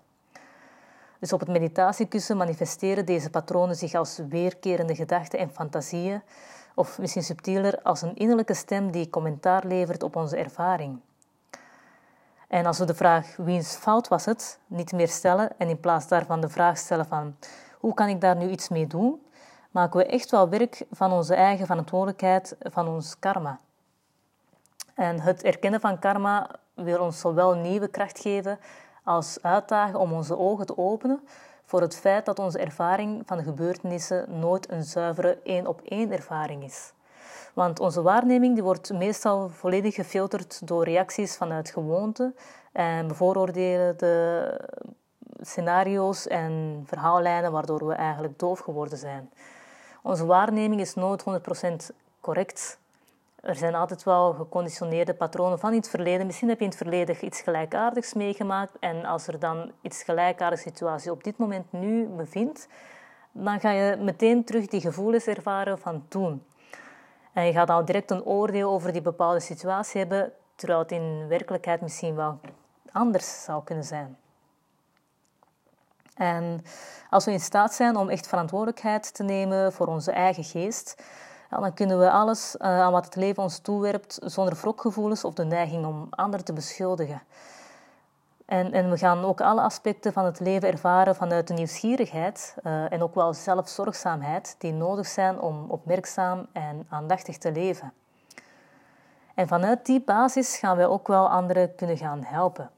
Dus 1.19 1.33
op 1.33 1.39
het 1.39 1.49
meditatiekussen 1.49 2.37
manifesteren 2.37 3.05
deze 3.05 3.29
patronen 3.29 3.75
zich 3.75 3.93
als 3.93 4.21
weerkerende 4.29 4.95
gedachten 4.95 5.39
en 5.39 5.49
fantasieën, 5.49 6.21
of 6.75 6.99
misschien 6.99 7.23
subtieler 7.23 7.81
als 7.81 8.01
een 8.01 8.15
innerlijke 8.15 8.53
stem 8.53 8.91
die 8.91 9.09
commentaar 9.09 9.65
levert 9.65 10.03
op 10.03 10.15
onze 10.15 10.37
ervaring. 10.37 10.99
En 12.47 12.65
als 12.65 12.79
we 12.79 12.85
de 12.85 12.95
vraag 12.95 13.35
wiens 13.35 13.75
fout 13.75 14.07
was 14.07 14.25
het 14.25 14.59
niet 14.67 14.91
meer 14.91 15.07
stellen 15.07 15.49
en 15.57 15.69
in 15.69 15.79
plaats 15.79 16.07
daarvan 16.07 16.41
de 16.41 16.49
vraag 16.49 16.77
stellen 16.77 17.05
van 17.05 17.35
hoe 17.79 17.93
kan 17.93 18.07
ik 18.07 18.21
daar 18.21 18.35
nu 18.35 18.49
iets 18.49 18.69
mee 18.69 18.87
doen, 18.87 19.21
maken 19.71 19.99
we 19.99 20.05
echt 20.05 20.31
wel 20.31 20.49
werk 20.49 20.85
van 20.91 21.11
onze 21.11 21.35
eigen 21.35 21.65
verantwoordelijkheid, 21.65 22.55
van 22.59 22.87
ons 22.87 23.19
karma. 23.19 23.59
En 24.97 25.19
het 25.19 25.43
erkennen 25.43 25.79
van 25.79 25.99
karma 25.99 26.49
wil 26.73 27.01
ons 27.01 27.19
zowel 27.19 27.55
nieuwe 27.55 27.87
kracht 27.87 28.19
geven 28.19 28.59
als 29.03 29.37
uitdagen 29.41 29.99
om 29.99 30.13
onze 30.13 30.37
ogen 30.37 30.65
te 30.65 30.77
openen 30.77 31.27
voor 31.65 31.81
het 31.81 31.95
feit 31.95 32.25
dat 32.25 32.39
onze 32.39 32.59
ervaring 32.59 33.23
van 33.25 33.37
de 33.37 33.43
gebeurtenissen 33.43 34.39
nooit 34.39 34.71
een 34.71 34.83
zuivere 34.83 35.39
één-op-één 35.43 36.11
ervaring 36.11 36.63
is. 36.63 36.93
Want 37.53 37.79
onze 37.79 38.01
waarneming 38.01 38.53
die 38.53 38.63
wordt 38.63 38.93
meestal 38.93 39.49
volledig 39.49 39.95
gefilterd 39.95 40.67
door 40.67 40.83
reacties 40.83 41.35
vanuit 41.35 41.69
gewoonte 41.69 42.33
en 42.71 43.07
bevooroordelende 43.07 44.61
scenario's 45.41 46.27
en 46.27 46.83
verhaallijnen 46.85 47.51
waardoor 47.51 47.87
we 47.87 47.93
eigenlijk 47.93 48.39
doof 48.39 48.59
geworden 48.59 48.97
zijn. 48.97 49.29
Onze 50.03 50.25
waarneming 50.25 50.81
is 50.81 50.93
nooit 50.93 51.23
100% 51.23 51.95
correct. 52.21 52.79
Er 53.47 53.55
zijn 53.55 53.75
altijd 53.75 54.03
wel 54.03 54.33
geconditioneerde 54.33 55.13
patronen 55.13 55.59
van 55.59 55.73
het 55.73 55.89
verleden. 55.89 56.25
Misschien 56.25 56.49
heb 56.49 56.57
je 56.57 56.63
in 56.63 56.69
het 56.69 56.79
verleden 56.79 57.25
iets 57.25 57.41
gelijkaardigs 57.41 58.13
meegemaakt 58.13 58.79
en 58.79 59.05
als 59.05 59.27
er 59.27 59.39
dan 59.39 59.71
iets 59.81 60.03
gelijkaardigs 60.03 60.61
situatie 60.61 61.11
op 61.11 61.23
dit 61.23 61.37
moment 61.37 61.71
nu 61.71 62.05
bevindt, 62.05 62.67
dan 63.31 63.59
ga 63.59 63.71
je 63.71 63.95
meteen 63.95 64.43
terug 64.43 64.67
die 64.67 64.81
gevoelens 64.81 65.27
ervaren 65.27 65.79
van 65.79 66.05
toen. 66.07 66.45
En 67.33 67.45
je 67.45 67.51
gaat 67.51 67.67
dan 67.67 67.85
direct 67.85 68.11
een 68.11 68.23
oordeel 68.23 68.71
over 68.71 68.91
die 68.91 69.01
bepaalde 69.01 69.39
situatie 69.39 69.99
hebben, 69.99 70.31
terwijl 70.55 70.79
het 70.79 70.91
in 70.91 71.27
werkelijkheid 71.27 71.81
misschien 71.81 72.15
wel 72.15 72.39
anders 72.91 73.43
zou 73.43 73.63
kunnen 73.63 73.83
zijn. 73.83 74.17
En 76.15 76.63
als 77.09 77.25
we 77.25 77.31
in 77.31 77.39
staat 77.39 77.73
zijn 77.73 77.95
om 77.95 78.09
echt 78.09 78.27
verantwoordelijkheid 78.27 79.13
te 79.13 79.23
nemen 79.23 79.73
voor 79.73 79.87
onze 79.87 80.11
eigen 80.11 80.43
geest, 80.43 81.03
dan 81.49 81.73
kunnen 81.73 81.99
we 81.99 82.11
alles 82.11 82.55
uh, 82.55 82.67
aan 82.67 82.91
wat 82.91 83.05
het 83.05 83.15
leven 83.15 83.43
ons 83.43 83.59
toewerpt 83.59 84.19
zonder 84.23 84.55
wrokgevoelens 84.55 85.23
of 85.23 85.33
de 85.33 85.45
neiging 85.45 85.85
om 85.85 86.07
anderen 86.09 86.45
te 86.45 86.53
beschuldigen. 86.53 87.21
En, 88.45 88.71
en 88.71 88.89
we 88.89 88.97
gaan 88.97 89.23
ook 89.23 89.41
alle 89.41 89.61
aspecten 89.61 90.13
van 90.13 90.25
het 90.25 90.39
leven 90.39 90.71
ervaren 90.71 91.15
vanuit 91.15 91.47
de 91.47 91.53
nieuwsgierigheid 91.53 92.55
uh, 92.63 92.91
en 92.91 93.03
ook 93.03 93.15
wel 93.15 93.33
zelfzorgzaamheid 93.33 94.55
die 94.57 94.73
nodig 94.73 95.07
zijn 95.07 95.39
om 95.39 95.65
opmerkzaam 95.69 96.47
en 96.51 96.85
aandachtig 96.89 97.37
te 97.37 97.51
leven. 97.51 97.93
En 99.33 99.47
vanuit 99.47 99.85
die 99.85 100.01
basis 100.01 100.57
gaan 100.57 100.77
wij 100.77 100.87
ook 100.87 101.07
wel 101.07 101.29
anderen 101.29 101.75
kunnen 101.75 101.97
gaan 101.97 102.23
helpen. 102.23 102.69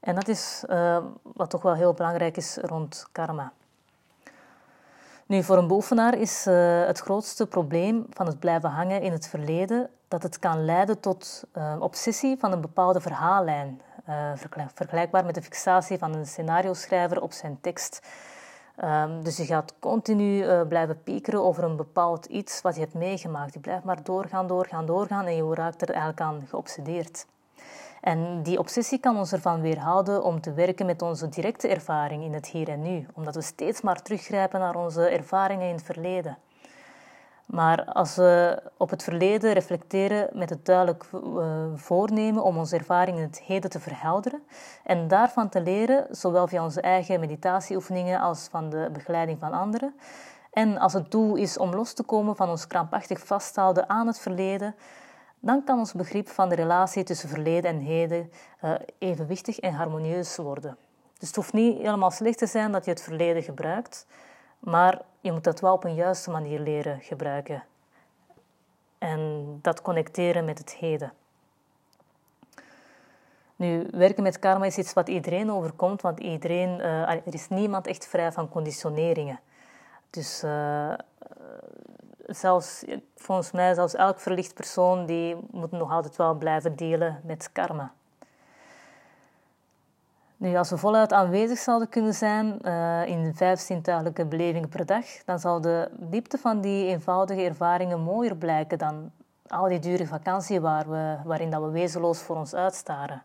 En 0.00 0.14
dat 0.14 0.28
is 0.28 0.64
uh, 0.68 0.98
wat 1.22 1.50
toch 1.50 1.62
wel 1.62 1.74
heel 1.74 1.92
belangrijk 1.92 2.36
is 2.36 2.56
rond 2.56 3.06
karma. 3.12 3.52
Nu, 5.26 5.42
voor 5.42 5.56
een 5.56 5.66
beoefenaar 5.66 6.18
is 6.18 6.46
uh, 6.46 6.84
het 6.86 6.98
grootste 6.98 7.46
probleem 7.46 8.06
van 8.10 8.26
het 8.26 8.38
blijven 8.38 8.70
hangen 8.70 9.02
in 9.02 9.12
het 9.12 9.28
verleden 9.28 9.90
dat 10.08 10.22
het 10.22 10.38
kan 10.38 10.64
leiden 10.64 11.00
tot 11.00 11.44
uh, 11.54 11.76
obsessie 11.78 12.36
van 12.38 12.52
een 12.52 12.60
bepaalde 12.60 13.00
verhaallijn, 13.00 13.80
vergelijkbaar 14.74 15.24
met 15.24 15.34
de 15.34 15.42
fixatie 15.42 15.98
van 15.98 16.14
een 16.14 16.26
scenario-schrijver 16.26 17.22
op 17.22 17.32
zijn 17.32 17.58
tekst. 17.60 18.06
Um, 18.84 19.22
dus 19.22 19.36
je 19.36 19.44
gaat 19.44 19.74
continu 19.78 20.64
blijven 20.64 21.02
piekeren 21.02 21.44
over 21.44 21.64
een 21.64 21.76
bepaald 21.76 22.26
iets 22.26 22.62
wat 22.62 22.74
je 22.74 22.80
hebt 22.80 22.94
meegemaakt. 22.94 23.54
Je 23.54 23.60
blijft 23.60 23.84
maar 23.84 24.02
doorgaan, 24.02 24.46
doorgaan, 24.46 24.86
doorgaan 24.86 25.26
en 25.26 25.36
je 25.36 25.54
raakt 25.54 25.82
er 25.82 25.88
eigenlijk 25.90 26.20
aan 26.20 26.46
geobsedeerd. 26.48 27.26
En 28.00 28.42
die 28.42 28.58
obsessie 28.58 28.98
kan 28.98 29.16
ons 29.16 29.32
ervan 29.32 29.60
weerhouden 29.60 30.24
om 30.24 30.40
te 30.40 30.52
werken 30.52 30.86
met 30.86 31.02
onze 31.02 31.28
directe 31.28 31.68
ervaring 31.68 32.24
in 32.24 32.32
het 32.32 32.46
hier 32.46 32.68
en 32.68 32.82
nu, 32.82 33.06
omdat 33.14 33.34
we 33.34 33.42
steeds 33.42 33.80
maar 33.80 34.02
teruggrijpen 34.02 34.60
naar 34.60 34.76
onze 34.76 35.08
ervaringen 35.08 35.68
in 35.68 35.74
het 35.74 35.84
verleden. 35.84 36.38
Maar 37.46 37.84
als 37.84 38.16
we 38.16 38.62
op 38.76 38.90
het 38.90 39.02
verleden 39.02 39.52
reflecteren 39.52 40.28
met 40.32 40.50
het 40.50 40.64
duidelijk 40.64 41.04
eh, 41.12 41.20
voornemen 41.74 42.42
om 42.42 42.58
onze 42.58 42.76
ervaringen 42.76 43.20
in 43.20 43.26
het 43.26 43.40
heden 43.40 43.70
te 43.70 43.80
verhelderen 43.80 44.42
en 44.84 45.08
daarvan 45.08 45.48
te 45.48 45.60
leren, 45.60 46.06
zowel 46.10 46.46
via 46.46 46.64
onze 46.64 46.80
eigen 46.80 47.20
meditatieoefeningen 47.20 48.20
als 48.20 48.48
van 48.50 48.70
de 48.70 48.88
begeleiding 48.92 49.38
van 49.38 49.52
anderen, 49.52 49.94
en 50.52 50.78
als 50.78 50.92
het 50.92 51.10
doel 51.10 51.34
is 51.34 51.58
om 51.58 51.74
los 51.74 51.92
te 51.92 52.02
komen 52.02 52.36
van 52.36 52.48
ons 52.48 52.66
krampachtig 52.66 53.26
vasthouden 53.26 53.88
aan 53.88 54.06
het 54.06 54.18
verleden, 54.18 54.74
dan 55.46 55.64
kan 55.64 55.78
ons 55.78 55.92
begrip 55.92 56.28
van 56.28 56.48
de 56.48 56.54
relatie 56.54 57.04
tussen 57.04 57.28
verleden 57.28 57.70
en 57.70 57.78
heden 57.78 58.30
uh, 58.64 58.74
evenwichtig 58.98 59.58
en 59.58 59.72
harmonieus 59.72 60.36
worden. 60.36 60.76
Dus 61.18 61.28
het 61.28 61.36
hoeft 61.36 61.52
niet 61.52 61.78
helemaal 61.78 62.10
slecht 62.10 62.38
te 62.38 62.46
zijn 62.46 62.72
dat 62.72 62.84
je 62.84 62.90
het 62.90 63.02
verleden 63.02 63.42
gebruikt, 63.42 64.06
maar 64.58 65.00
je 65.20 65.32
moet 65.32 65.44
dat 65.44 65.60
wel 65.60 65.72
op 65.72 65.84
een 65.84 65.94
juiste 65.94 66.30
manier 66.30 66.60
leren 66.60 67.00
gebruiken. 67.00 67.64
En 68.98 69.58
dat 69.62 69.82
connecteren 69.82 70.44
met 70.44 70.58
het 70.58 70.74
heden. 70.74 71.12
Nu, 73.56 73.88
werken 73.90 74.22
met 74.22 74.38
karma 74.38 74.64
is 74.64 74.78
iets 74.78 74.92
wat 74.92 75.08
iedereen 75.08 75.52
overkomt, 75.52 76.02
want 76.02 76.20
iedereen, 76.20 76.78
uh, 76.78 77.10
er 77.10 77.34
is 77.34 77.48
niemand 77.48 77.86
echt 77.86 78.06
vrij 78.06 78.32
van 78.32 78.48
conditioneringen. 78.48 79.40
Dus 80.10 80.42
uh, 80.44 80.92
zelfs, 82.26 82.84
volgens 83.14 83.50
mij, 83.50 83.74
zelfs 83.74 83.94
elk 83.94 84.20
verlicht 84.20 84.54
persoon 84.54 85.06
die 85.06 85.36
moet 85.50 85.70
nog 85.70 85.90
altijd 85.90 86.16
wel 86.16 86.34
blijven 86.34 86.76
delen 86.76 87.20
met 87.24 87.52
karma. 87.52 87.92
Nu, 90.36 90.56
als 90.56 90.70
we 90.70 90.76
voluit 90.76 91.12
aanwezig 91.12 91.58
zouden 91.58 91.88
kunnen 91.88 92.14
zijn 92.14 92.58
uh, 92.62 93.06
in 93.06 93.34
vijf 93.34 93.60
zintuigelijke 93.60 94.26
belevingen 94.26 94.68
per 94.68 94.86
dag, 94.86 95.04
dan 95.24 95.38
zal 95.38 95.60
de 95.60 95.90
diepte 95.92 96.38
van 96.38 96.60
die 96.60 96.86
eenvoudige 96.86 97.42
ervaringen 97.42 98.00
mooier 98.00 98.36
blijken 98.36 98.78
dan 98.78 99.10
al 99.48 99.68
die 99.68 99.78
dure 99.78 100.06
vakantie 100.06 100.60
waar 100.60 100.88
we, 100.90 101.16
waarin 101.24 101.50
dat 101.50 101.62
we 101.62 101.70
wezenloos 101.70 102.18
voor 102.18 102.36
ons 102.36 102.54
uitstaren. 102.54 103.22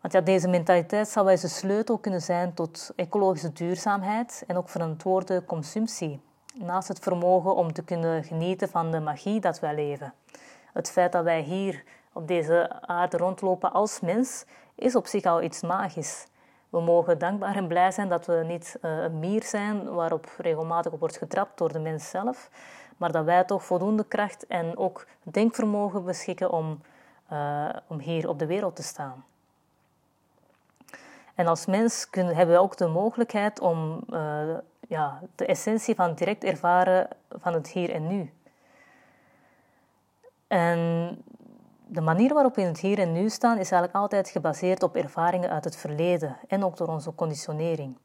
Want 0.00 0.14
ja, 0.14 0.20
deze 0.20 0.48
mentaliteit 0.48 1.08
zou 1.08 1.28
eens 1.28 1.40
de 1.40 1.48
sleutel 1.48 1.98
kunnen 1.98 2.22
zijn 2.22 2.54
tot 2.54 2.92
ecologische 2.96 3.52
duurzaamheid 3.52 4.44
en 4.46 4.56
ook 4.56 4.68
verantwoorde 4.68 5.44
consumptie. 5.44 6.20
Naast 6.54 6.88
het 6.88 6.98
vermogen 6.98 7.54
om 7.54 7.72
te 7.72 7.84
kunnen 7.84 8.24
genieten 8.24 8.68
van 8.68 8.90
de 8.90 9.00
magie 9.00 9.40
dat 9.40 9.60
wij 9.60 9.74
leven. 9.74 10.14
Het 10.72 10.90
feit 10.90 11.12
dat 11.12 11.24
wij 11.24 11.40
hier 11.40 11.84
op 12.12 12.28
deze 12.28 12.80
aarde 12.80 13.16
rondlopen 13.16 13.72
als 13.72 14.00
mens 14.00 14.44
is 14.74 14.96
op 14.96 15.06
zich 15.06 15.24
al 15.24 15.42
iets 15.42 15.62
magisch. 15.62 16.26
We 16.68 16.80
mogen 16.80 17.18
dankbaar 17.18 17.56
en 17.56 17.68
blij 17.68 17.90
zijn 17.90 18.08
dat 18.08 18.26
we 18.26 18.44
niet 18.46 18.76
uh, 18.82 19.02
een 19.02 19.18
mier 19.18 19.42
zijn 19.42 19.94
waarop 19.94 20.34
regelmatig 20.38 20.92
op 20.92 21.00
wordt 21.00 21.16
getrapt 21.16 21.58
door 21.58 21.72
de 21.72 21.78
mens 21.78 22.10
zelf, 22.10 22.50
maar 22.96 23.12
dat 23.12 23.24
wij 23.24 23.44
toch 23.44 23.64
voldoende 23.64 24.04
kracht 24.04 24.46
en 24.46 24.76
ook 24.76 25.06
denkvermogen 25.22 26.04
beschikken 26.04 26.50
om, 26.50 26.80
uh, 27.32 27.68
om 27.86 27.98
hier 27.98 28.28
op 28.28 28.38
de 28.38 28.46
wereld 28.46 28.76
te 28.76 28.82
staan. 28.82 29.24
En 31.34 31.46
als 31.46 31.66
mens 31.66 32.10
kunnen, 32.10 32.36
hebben 32.36 32.54
we 32.54 32.60
ook 32.60 32.76
de 32.76 32.88
mogelijkheid 32.88 33.60
om 33.60 34.04
uh, 34.10 34.42
ja, 34.92 35.20
de 35.34 35.46
essentie 35.46 35.94
van 35.94 36.14
direct 36.14 36.44
ervaren 36.44 37.08
van 37.28 37.52
het 37.52 37.68
hier 37.68 37.90
en 37.90 38.06
nu. 38.06 38.32
En 40.46 40.78
de 41.86 42.00
manier 42.00 42.34
waarop 42.34 42.54
we 42.54 42.60
in 42.60 42.66
het 42.66 42.80
hier 42.80 42.98
en 42.98 43.12
nu 43.12 43.28
staan 43.28 43.58
is 43.58 43.70
eigenlijk 43.70 43.94
altijd 43.94 44.28
gebaseerd 44.28 44.82
op 44.82 44.96
ervaringen 44.96 45.50
uit 45.50 45.64
het 45.64 45.76
verleden 45.76 46.36
en 46.48 46.64
ook 46.64 46.76
door 46.76 46.88
onze 46.88 47.14
conditionering. 47.14 47.96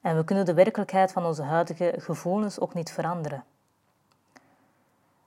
En 0.00 0.16
we 0.16 0.24
kunnen 0.24 0.44
de 0.44 0.54
werkelijkheid 0.54 1.12
van 1.12 1.24
onze 1.24 1.42
huidige 1.42 1.94
gevoelens 1.96 2.60
ook 2.60 2.74
niet 2.74 2.92
veranderen. 2.92 3.44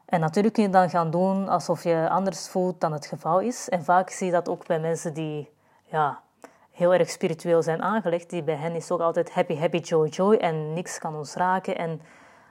En 0.05 0.19
natuurlijk 0.19 0.53
kun 0.53 0.63
je 0.63 0.69
dan 0.69 0.89
gaan 0.89 1.11
doen 1.11 1.47
alsof 1.47 1.83
je 1.83 2.09
anders 2.09 2.49
voelt 2.49 2.81
dan 2.81 2.93
het 2.93 3.05
geval 3.05 3.39
is. 3.39 3.69
En 3.69 3.83
vaak 3.83 4.09
zie 4.09 4.25
je 4.25 4.31
dat 4.31 4.49
ook 4.49 4.67
bij 4.67 4.79
mensen 4.79 5.13
die 5.13 5.49
ja, 5.85 6.21
heel 6.77 6.93
erg 6.93 7.09
spiritueel 7.09 7.63
zijn 7.63 7.81
aangelegd. 7.81 8.29
Die 8.29 8.43
bij 8.43 8.55
hen 8.55 8.75
is 8.75 8.91
ook 8.91 8.99
altijd 8.99 9.33
happy, 9.33 9.55
happy, 9.55 9.77
joy, 9.77 10.07
joy. 10.07 10.35
En 10.35 10.73
niks 10.73 10.99
kan 10.99 11.15
ons 11.15 11.33
raken. 11.33 11.77
En 11.77 12.01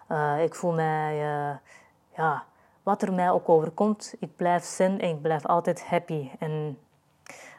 uh, 0.08 0.42
ik 0.42 0.54
voel 0.54 0.72
mij 0.72 1.14
uh, 1.14 1.56
ja, 2.16 2.44
wat 2.82 3.02
er 3.02 3.12
mij 3.12 3.30
ook 3.30 3.48
overkomt, 3.48 4.14
ik 4.18 4.36
blijf 4.36 4.64
zen 4.64 5.00
en 5.00 5.08
ik 5.08 5.22
blijf 5.22 5.46
altijd 5.46 5.86
happy. 5.86 6.30
En 6.38 6.78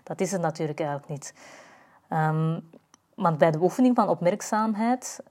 dat 0.04 0.22
is 0.22 0.32
het 0.32 0.42
natuurlijk 0.42 0.80
eigenlijk 0.80 1.10
niet. 1.10 1.34
Um, 2.10 2.70
want 3.16 3.38
bij 3.38 3.52
de 3.52 3.62
oefening 3.62 3.96
van 3.96 4.10
opmerkzaamheid, 4.10 5.24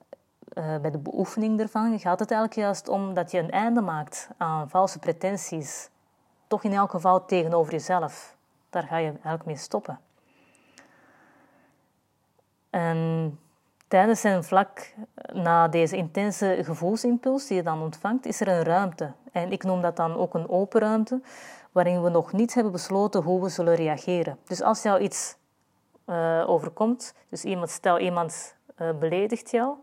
uh, 0.55 0.77
bij 0.77 0.91
de 0.91 0.99
beoefening 0.99 1.61
ervan, 1.61 1.99
gaat 1.99 2.19
het 2.19 2.31
eigenlijk 2.31 2.61
juist 2.61 2.89
om 2.89 3.15
dat 3.15 3.31
je 3.31 3.39
een 3.39 3.51
einde 3.51 3.81
maakt 3.81 4.29
aan 4.37 4.71
valse 4.71 4.99
pretenties. 4.99 5.91
Toch 6.47 6.65
in 6.65 6.73
elk 6.73 6.91
geval 6.91 7.25
tegenover 7.25 7.73
jezelf. 7.73 8.37
Daar 8.71 8.83
ga 8.83 8.97
je 8.97 9.09
eigenlijk 9.09 9.45
mee 9.45 9.57
stoppen. 9.57 9.99
En 12.77 13.39
Tijdens 13.89 14.25
en 14.25 14.45
vlak 14.45 14.95
na 15.33 15.69
deze 15.69 15.97
intense 15.97 16.59
gevoelsimpuls 16.63 17.47
die 17.47 17.57
je 17.57 17.63
dan 17.63 17.83
ontvangt, 17.83 18.27
is 18.27 18.41
er 18.41 18.49
een 18.49 18.63
ruimte. 18.63 19.13
En 19.33 19.53
ik 19.53 19.63
noem 19.63 19.81
dat 19.81 19.97
dan 19.97 20.17
ook 20.17 20.35
een 20.35 20.49
open 20.49 20.81
ruimte, 20.81 21.21
waarin 21.73 22.03
we 22.03 22.09
nog 22.09 22.33
niet 22.33 22.55
hebben 22.55 22.73
besloten 22.73 23.23
hoe 23.23 23.43
we 23.43 23.49
zullen 23.49 23.75
reageren. 23.75 24.39
Dus 24.45 24.63
als 24.63 24.83
jou 24.83 25.01
iets 25.01 25.37
uh, 26.07 26.45
overkomt, 26.47 27.15
dus 27.29 27.45
iemand, 27.45 27.71
stel 27.71 27.99
iemand 27.99 28.55
uh, 28.79 28.89
beledigt 28.99 29.51
jou, 29.51 29.75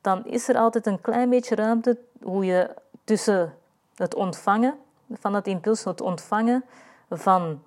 dan 0.00 0.26
is 0.26 0.48
er 0.48 0.56
altijd 0.56 0.86
een 0.86 1.00
klein 1.00 1.30
beetje 1.30 1.54
ruimte 1.54 1.98
hoe 2.22 2.44
je 2.44 2.74
tussen 3.04 3.54
het 3.94 4.14
ontvangen 4.14 4.78
van 5.12 5.32
dat 5.32 5.46
impuls, 5.46 5.84
het 5.84 6.00
ontvangen 6.00 6.64
van 7.10 7.62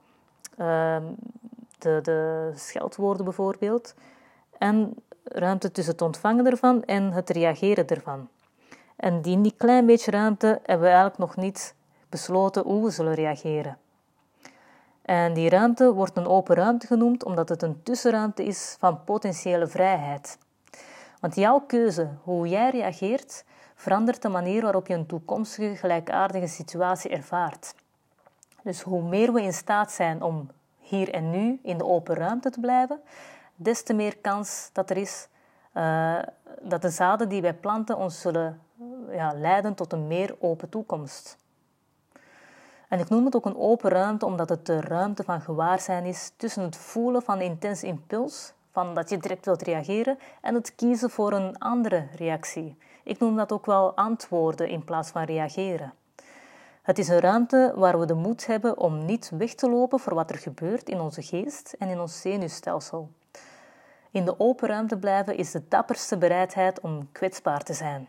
uh, 0.57 0.97
de, 1.77 1.99
de 2.01 2.51
scheldwoorden 2.55 3.23
bijvoorbeeld, 3.23 3.95
en 4.57 4.93
ruimte 5.23 5.71
tussen 5.71 5.93
het 5.93 6.01
ontvangen 6.01 6.45
ervan 6.45 6.83
en 6.83 7.11
het 7.11 7.29
reageren 7.29 7.87
ervan. 7.87 8.29
En 8.95 9.21
die, 9.21 9.41
die 9.41 9.53
klein 9.57 9.85
beetje 9.85 10.11
ruimte 10.11 10.47
hebben 10.47 10.87
we 10.87 10.93
eigenlijk 10.93 11.17
nog 11.17 11.35
niet 11.35 11.75
besloten 12.09 12.63
hoe 12.63 12.83
we 12.83 12.89
zullen 12.89 13.13
reageren. 13.13 13.77
En 15.01 15.33
die 15.33 15.49
ruimte 15.49 15.93
wordt 15.93 16.17
een 16.17 16.27
open 16.27 16.55
ruimte 16.55 16.87
genoemd 16.87 17.23
omdat 17.23 17.49
het 17.49 17.61
een 17.61 17.83
tussenruimte 17.83 18.45
is 18.45 18.75
van 18.79 19.03
potentiële 19.03 19.67
vrijheid. 19.67 20.37
Want 21.19 21.35
jouw 21.35 21.59
keuze, 21.59 22.09
hoe 22.23 22.47
jij 22.47 22.69
reageert, 22.69 23.45
verandert 23.75 24.21
de 24.21 24.29
manier 24.29 24.61
waarop 24.61 24.87
je 24.87 24.93
een 24.93 25.05
toekomstige 25.05 25.75
gelijkaardige 25.75 26.47
situatie 26.47 27.11
ervaart. 27.11 27.75
Dus 28.63 28.81
hoe 28.81 29.03
meer 29.03 29.33
we 29.33 29.41
in 29.41 29.53
staat 29.53 29.91
zijn 29.91 30.21
om 30.21 30.49
hier 30.79 31.13
en 31.13 31.29
nu 31.29 31.59
in 31.63 31.77
de 31.77 31.85
open 31.85 32.15
ruimte 32.15 32.49
te 32.49 32.59
blijven, 32.59 33.01
des 33.55 33.83
te 33.83 33.93
meer 33.93 34.17
kans 34.17 34.69
dat 34.73 34.89
er 34.89 34.97
is 34.97 35.27
uh, 35.73 36.19
dat 36.61 36.81
de 36.81 36.89
zaden 36.89 37.29
die 37.29 37.41
wij 37.41 37.53
planten 37.53 37.97
ons 37.97 38.21
zullen 38.21 38.61
ja, 39.11 39.33
leiden 39.33 39.73
tot 39.73 39.93
een 39.93 40.07
meer 40.07 40.35
open 40.39 40.69
toekomst. 40.69 41.37
En 42.87 42.99
ik 42.99 43.09
noem 43.09 43.25
het 43.25 43.35
ook 43.35 43.45
een 43.45 43.57
open 43.57 43.89
ruimte 43.89 44.25
omdat 44.25 44.49
het 44.49 44.65
de 44.65 44.81
ruimte 44.81 45.23
van 45.23 45.41
gewaarzijn 45.41 46.05
is 46.05 46.31
tussen 46.37 46.63
het 46.63 46.77
voelen 46.77 47.21
van 47.21 47.41
intens 47.41 47.83
impuls, 47.83 48.53
van 48.71 48.93
dat 48.93 49.09
je 49.09 49.17
direct 49.17 49.45
wilt 49.45 49.61
reageren, 49.61 50.17
en 50.41 50.53
het 50.53 50.75
kiezen 50.75 51.09
voor 51.09 51.33
een 51.33 51.57
andere 51.57 52.07
reactie. 52.15 52.77
Ik 53.03 53.19
noem 53.19 53.35
dat 53.35 53.51
ook 53.51 53.65
wel 53.65 53.95
antwoorden 53.95 54.67
in 54.69 54.83
plaats 54.83 55.09
van 55.09 55.23
reageren. 55.23 55.93
Het 56.81 56.99
is 56.99 57.07
een 57.07 57.19
ruimte 57.19 57.73
waar 57.75 57.99
we 57.99 58.05
de 58.05 58.13
moed 58.13 58.45
hebben 58.45 58.77
om 58.77 59.05
niet 59.05 59.31
weg 59.37 59.53
te 59.53 59.69
lopen 59.69 59.99
voor 59.99 60.13
wat 60.13 60.29
er 60.29 60.37
gebeurt 60.37 60.89
in 60.89 60.99
onze 60.99 61.21
geest 61.21 61.75
en 61.79 61.89
in 61.89 61.99
ons 61.99 62.21
zenuwstelsel. 62.21 63.09
In 64.13 64.25
de 64.25 64.39
open 64.39 64.67
ruimte 64.67 64.97
blijven 64.97 65.37
is 65.37 65.51
de 65.51 65.67
dapperste 65.67 66.17
bereidheid 66.17 66.79
om 66.79 67.11
kwetsbaar 67.11 67.63
te 67.63 67.73
zijn. 67.73 68.07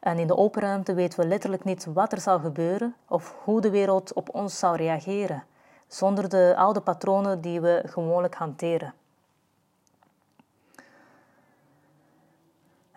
En 0.00 0.18
in 0.18 0.26
de 0.26 0.36
open 0.36 0.62
ruimte 0.62 0.94
weten 0.94 1.20
we 1.20 1.26
letterlijk 1.26 1.64
niet 1.64 1.84
wat 1.84 2.12
er 2.12 2.20
zal 2.20 2.38
gebeuren 2.38 2.94
of 3.08 3.34
hoe 3.44 3.60
de 3.60 3.70
wereld 3.70 4.12
op 4.12 4.34
ons 4.34 4.58
zal 4.58 4.76
reageren, 4.76 5.44
zonder 5.86 6.28
de 6.28 6.54
oude 6.56 6.80
patronen 6.80 7.40
die 7.40 7.60
we 7.60 7.82
gewoonlijk 7.86 8.34
hanteren. 8.34 8.94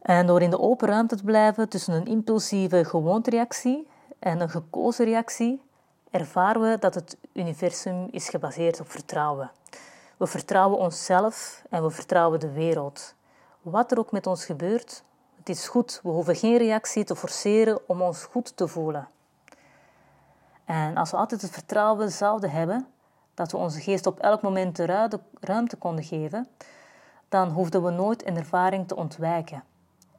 En 0.01 0.27
door 0.27 0.41
in 0.41 0.49
de 0.49 0.59
open 0.59 0.87
ruimte 0.87 1.15
te 1.15 1.23
blijven 1.23 1.69
tussen 1.69 1.93
een 1.93 2.05
impulsieve 2.05 2.85
gewoontereactie 2.85 3.87
en 4.19 4.39
een 4.39 4.49
gekozen 4.49 5.05
reactie, 5.05 5.61
ervaren 6.09 6.61
we 6.61 6.77
dat 6.79 6.95
het 6.95 7.17
universum 7.33 8.07
is 8.11 8.29
gebaseerd 8.29 8.79
op 8.79 8.89
vertrouwen. 8.91 9.51
We 10.19 10.27
vertrouwen 10.27 10.77
onszelf 10.79 11.63
en 11.69 11.83
we 11.83 11.89
vertrouwen 11.89 12.39
de 12.39 12.51
wereld. 12.51 13.15
Wat 13.61 13.91
er 13.91 13.99
ook 13.99 14.11
met 14.11 14.27
ons 14.27 14.45
gebeurt, 14.45 15.03
het 15.37 15.49
is 15.49 15.67
goed. 15.67 15.99
We 16.03 16.09
hoeven 16.09 16.35
geen 16.35 16.57
reactie 16.57 17.03
te 17.03 17.15
forceren 17.15 17.79
om 17.87 18.01
ons 18.01 18.23
goed 18.23 18.57
te 18.57 18.67
voelen. 18.67 19.07
En 20.65 20.97
als 20.97 21.11
we 21.11 21.17
altijd 21.17 21.41
het 21.41 21.51
vertrouwen 21.51 22.11
zouden 22.11 22.51
hebben 22.51 22.87
dat 23.33 23.51
we 23.51 23.57
onze 23.57 23.81
geest 23.81 24.05
op 24.05 24.19
elk 24.19 24.41
moment 24.41 24.75
de 24.75 25.19
ruimte 25.39 25.75
konden 25.75 26.03
geven, 26.03 26.47
dan 27.29 27.49
hoefden 27.49 27.83
we 27.83 27.91
nooit 27.91 28.27
een 28.27 28.37
ervaring 28.37 28.87
te 28.87 28.95
ontwijken. 28.95 29.63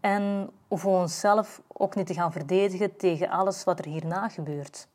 En 0.01 0.51
hoeven 0.69 0.91
we 0.91 0.97
onszelf 0.97 1.63
ook 1.67 1.95
niet 1.95 2.07
te 2.07 2.15
gaan 2.15 2.33
verdedigen 2.33 2.97
tegen 2.97 3.29
alles 3.29 3.65
wat 3.65 3.79
er 3.79 3.85
hierna 3.85 4.29
gebeurt. 4.29 4.89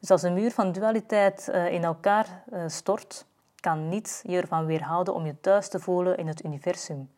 Dus 0.00 0.10
als 0.10 0.22
een 0.22 0.34
muur 0.34 0.50
van 0.50 0.72
dualiteit 0.72 1.48
eh, 1.48 1.72
in 1.72 1.84
elkaar 1.84 2.42
eh, 2.50 2.62
stort, 2.66 3.28
kan 3.60 3.88
niets 3.88 4.22
je 4.26 4.40
ervan 4.40 4.66
weerhouden 4.66 5.14
om 5.14 5.26
je 5.26 5.40
thuis 5.40 5.68
te 5.68 5.80
voelen 5.80 6.16
in 6.16 6.26
het 6.26 6.44
universum. 6.44 7.10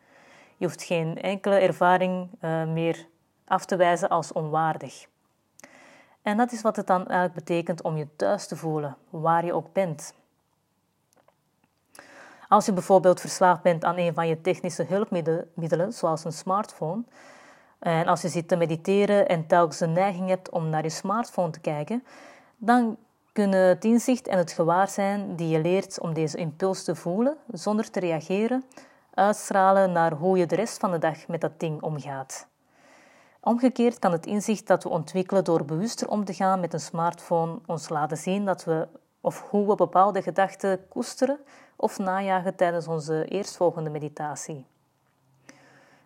Je 0.56 0.66
hoeft 0.66 0.82
geen 0.82 1.22
enkele 1.22 1.58
ervaring 1.58 2.28
uh, 2.40 2.64
meer 2.64 3.06
af 3.44 3.64
te 3.64 3.76
wijzen 3.76 4.08
als 4.08 4.32
onwaardig. 4.32 5.06
En 6.22 6.36
dat 6.36 6.52
is 6.52 6.62
wat 6.62 6.76
het 6.76 6.86
dan 6.86 7.06
eigenlijk 7.06 7.34
betekent 7.34 7.82
om 7.82 7.96
je 7.96 8.06
thuis 8.16 8.46
te 8.46 8.56
voelen, 8.56 8.96
waar 9.10 9.44
je 9.44 9.52
ook 9.52 9.72
bent. 9.72 10.14
Als 12.48 12.66
je 12.66 12.72
bijvoorbeeld 12.72 13.20
verslaafd 13.20 13.62
bent 13.62 13.84
aan 13.84 13.98
een 13.98 14.14
van 14.14 14.28
je 14.28 14.40
technische 14.40 14.84
hulpmiddelen, 14.84 15.92
zoals 15.92 16.24
een 16.24 16.32
smartphone, 16.32 17.02
en 17.78 18.06
als 18.06 18.22
je 18.22 18.28
zit 18.28 18.48
te 18.48 18.56
mediteren 18.56 19.28
en 19.28 19.46
telkens 19.46 19.78
de 19.78 19.86
neiging 19.86 20.28
hebt 20.28 20.50
om 20.50 20.68
naar 20.68 20.82
je 20.82 20.90
smartphone 20.90 21.50
te 21.50 21.60
kijken, 21.60 22.04
dan 22.56 22.96
kunnen 23.32 23.68
het 23.68 23.84
inzicht 23.84 24.26
en 24.26 24.38
het 24.38 24.52
gewaarzijn 24.52 25.36
die 25.36 25.48
je 25.48 25.60
leert 25.60 26.00
om 26.00 26.14
deze 26.14 26.36
impuls 26.36 26.84
te 26.84 26.94
voelen 26.94 27.36
zonder 27.52 27.90
te 27.90 28.00
reageren, 28.00 28.64
uitstralen 29.14 29.92
naar 29.92 30.12
hoe 30.12 30.38
je 30.38 30.46
de 30.46 30.54
rest 30.54 30.78
van 30.78 30.90
de 30.90 30.98
dag 30.98 31.28
met 31.28 31.40
dat 31.40 31.60
ding 31.60 31.82
omgaat. 31.82 32.48
Omgekeerd 33.40 33.98
kan 33.98 34.12
het 34.12 34.26
inzicht 34.26 34.66
dat 34.66 34.82
we 34.82 34.88
ontwikkelen 34.88 35.44
door 35.44 35.64
bewuster 35.64 36.08
om 36.08 36.24
te 36.24 36.34
gaan 36.34 36.60
met 36.60 36.72
een 36.72 36.80
smartphone 36.80 37.58
ons 37.66 37.88
laten 37.88 38.16
zien 38.16 38.44
dat 38.44 38.64
we 38.64 38.88
of 39.20 39.50
hoe 39.50 39.66
we 39.66 39.74
bepaalde 39.74 40.22
gedachten 40.22 40.88
koesteren 40.88 41.38
of 41.76 41.98
najagen 41.98 42.56
tijdens 42.56 42.88
onze 42.88 43.24
eerstvolgende 43.24 43.90
meditatie. 43.90 44.66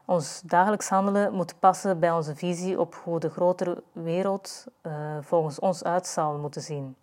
Ons 0.04 0.40
dagelijks 0.44 0.88
handelen 0.88 1.32
moet 1.32 1.58
passen 1.58 2.00
bij 2.00 2.12
onze 2.12 2.34
visie 2.34 2.80
op 2.80 2.94
hoe 3.04 3.20
de 3.20 3.30
grotere 3.30 3.82
wereld 3.92 4.66
uh, 4.82 4.92
volgens 5.20 5.58
ons 5.58 5.84
uit 5.84 6.06
zal 6.06 6.38
moeten 6.38 6.62
zien. 6.62 6.96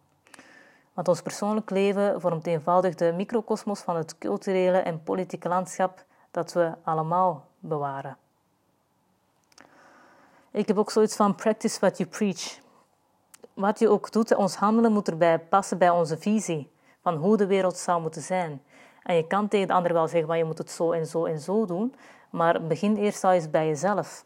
Want 0.94 1.08
ons 1.08 1.22
persoonlijk 1.22 1.70
leven 1.70 2.22
vormt 2.22 2.48
eenvoudig 2.48 2.96
de 2.96 3.12
microcosmos 3.12 3.80
van 3.80 3.96
het 3.96 4.18
culturele 4.18 4.78
en 4.78 5.04
politieke 5.04 5.48
landschap 5.48 6.06
dat 6.32 6.54
we 6.54 6.72
allemaal 6.84 7.46
bewaren. 7.60 8.18
Ik 10.52 10.68
heb 10.68 10.78
ook 10.78 10.92
zoiets 10.92 11.16
van 11.16 11.36
practice 11.36 11.80
what 11.80 11.98
you 11.98 12.10
preach. 12.10 12.60
Wat 13.54 13.80
je 13.80 13.90
ook 13.90 14.12
doet, 14.12 14.36
ons 14.36 14.56
handelen 14.56 14.92
moet 14.92 15.08
erbij 15.08 15.40
passen 15.40 15.78
bij 15.78 15.90
onze 15.90 16.18
visie 16.18 16.72
van 17.02 17.16
hoe 17.16 17.38
de 17.38 17.48
wereld 17.48 17.78
zou 17.78 18.02
moeten 18.02 18.22
zijn. 18.22 18.62
En 19.04 19.16
je 19.16 19.28
kan 19.28 19.48
tegen 19.48 19.68
de 19.68 19.74
ander 19.74 19.94
wel 19.94 20.08
zeggen, 20.08 20.28
van 20.28 20.38
je 20.38 20.44
moet 20.44 20.58
het 20.58 20.72
zo 20.72 20.92
en 20.92 21.06
zo 21.06 21.26
en 21.26 21.40
zo 21.40 21.66
doen, 21.66 21.96
maar 22.30 22.64
begin 22.68 22.96
eerst 22.96 23.24
al 23.24 23.32
eens 23.32 23.50
bij 23.50 23.68
jezelf. 23.68 24.26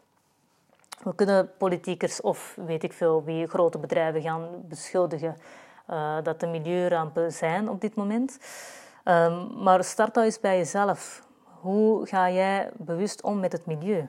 We 1.02 1.14
kunnen 1.14 1.50
politiekers 1.58 2.20
of 2.20 2.58
weet 2.66 2.82
ik 2.82 2.92
veel 2.92 3.24
wie 3.24 3.46
grote 3.46 3.78
bedrijven 3.78 4.22
gaan 4.22 4.48
beschuldigen 4.68 5.36
uh, 5.90 6.16
dat 6.22 6.42
er 6.42 6.48
milieurampen 6.48 7.32
zijn 7.32 7.68
op 7.68 7.80
dit 7.80 7.94
moment. 7.94 8.38
Um, 9.04 9.62
maar 9.62 9.84
start 9.84 10.16
al 10.16 10.22
eens 10.22 10.40
bij 10.40 10.56
jezelf. 10.56 11.26
Hoe 11.60 12.06
ga 12.06 12.30
jij 12.30 12.70
bewust 12.76 13.22
om 13.22 13.40
met 13.40 13.52
het 13.52 13.66
milieu? 13.66 14.08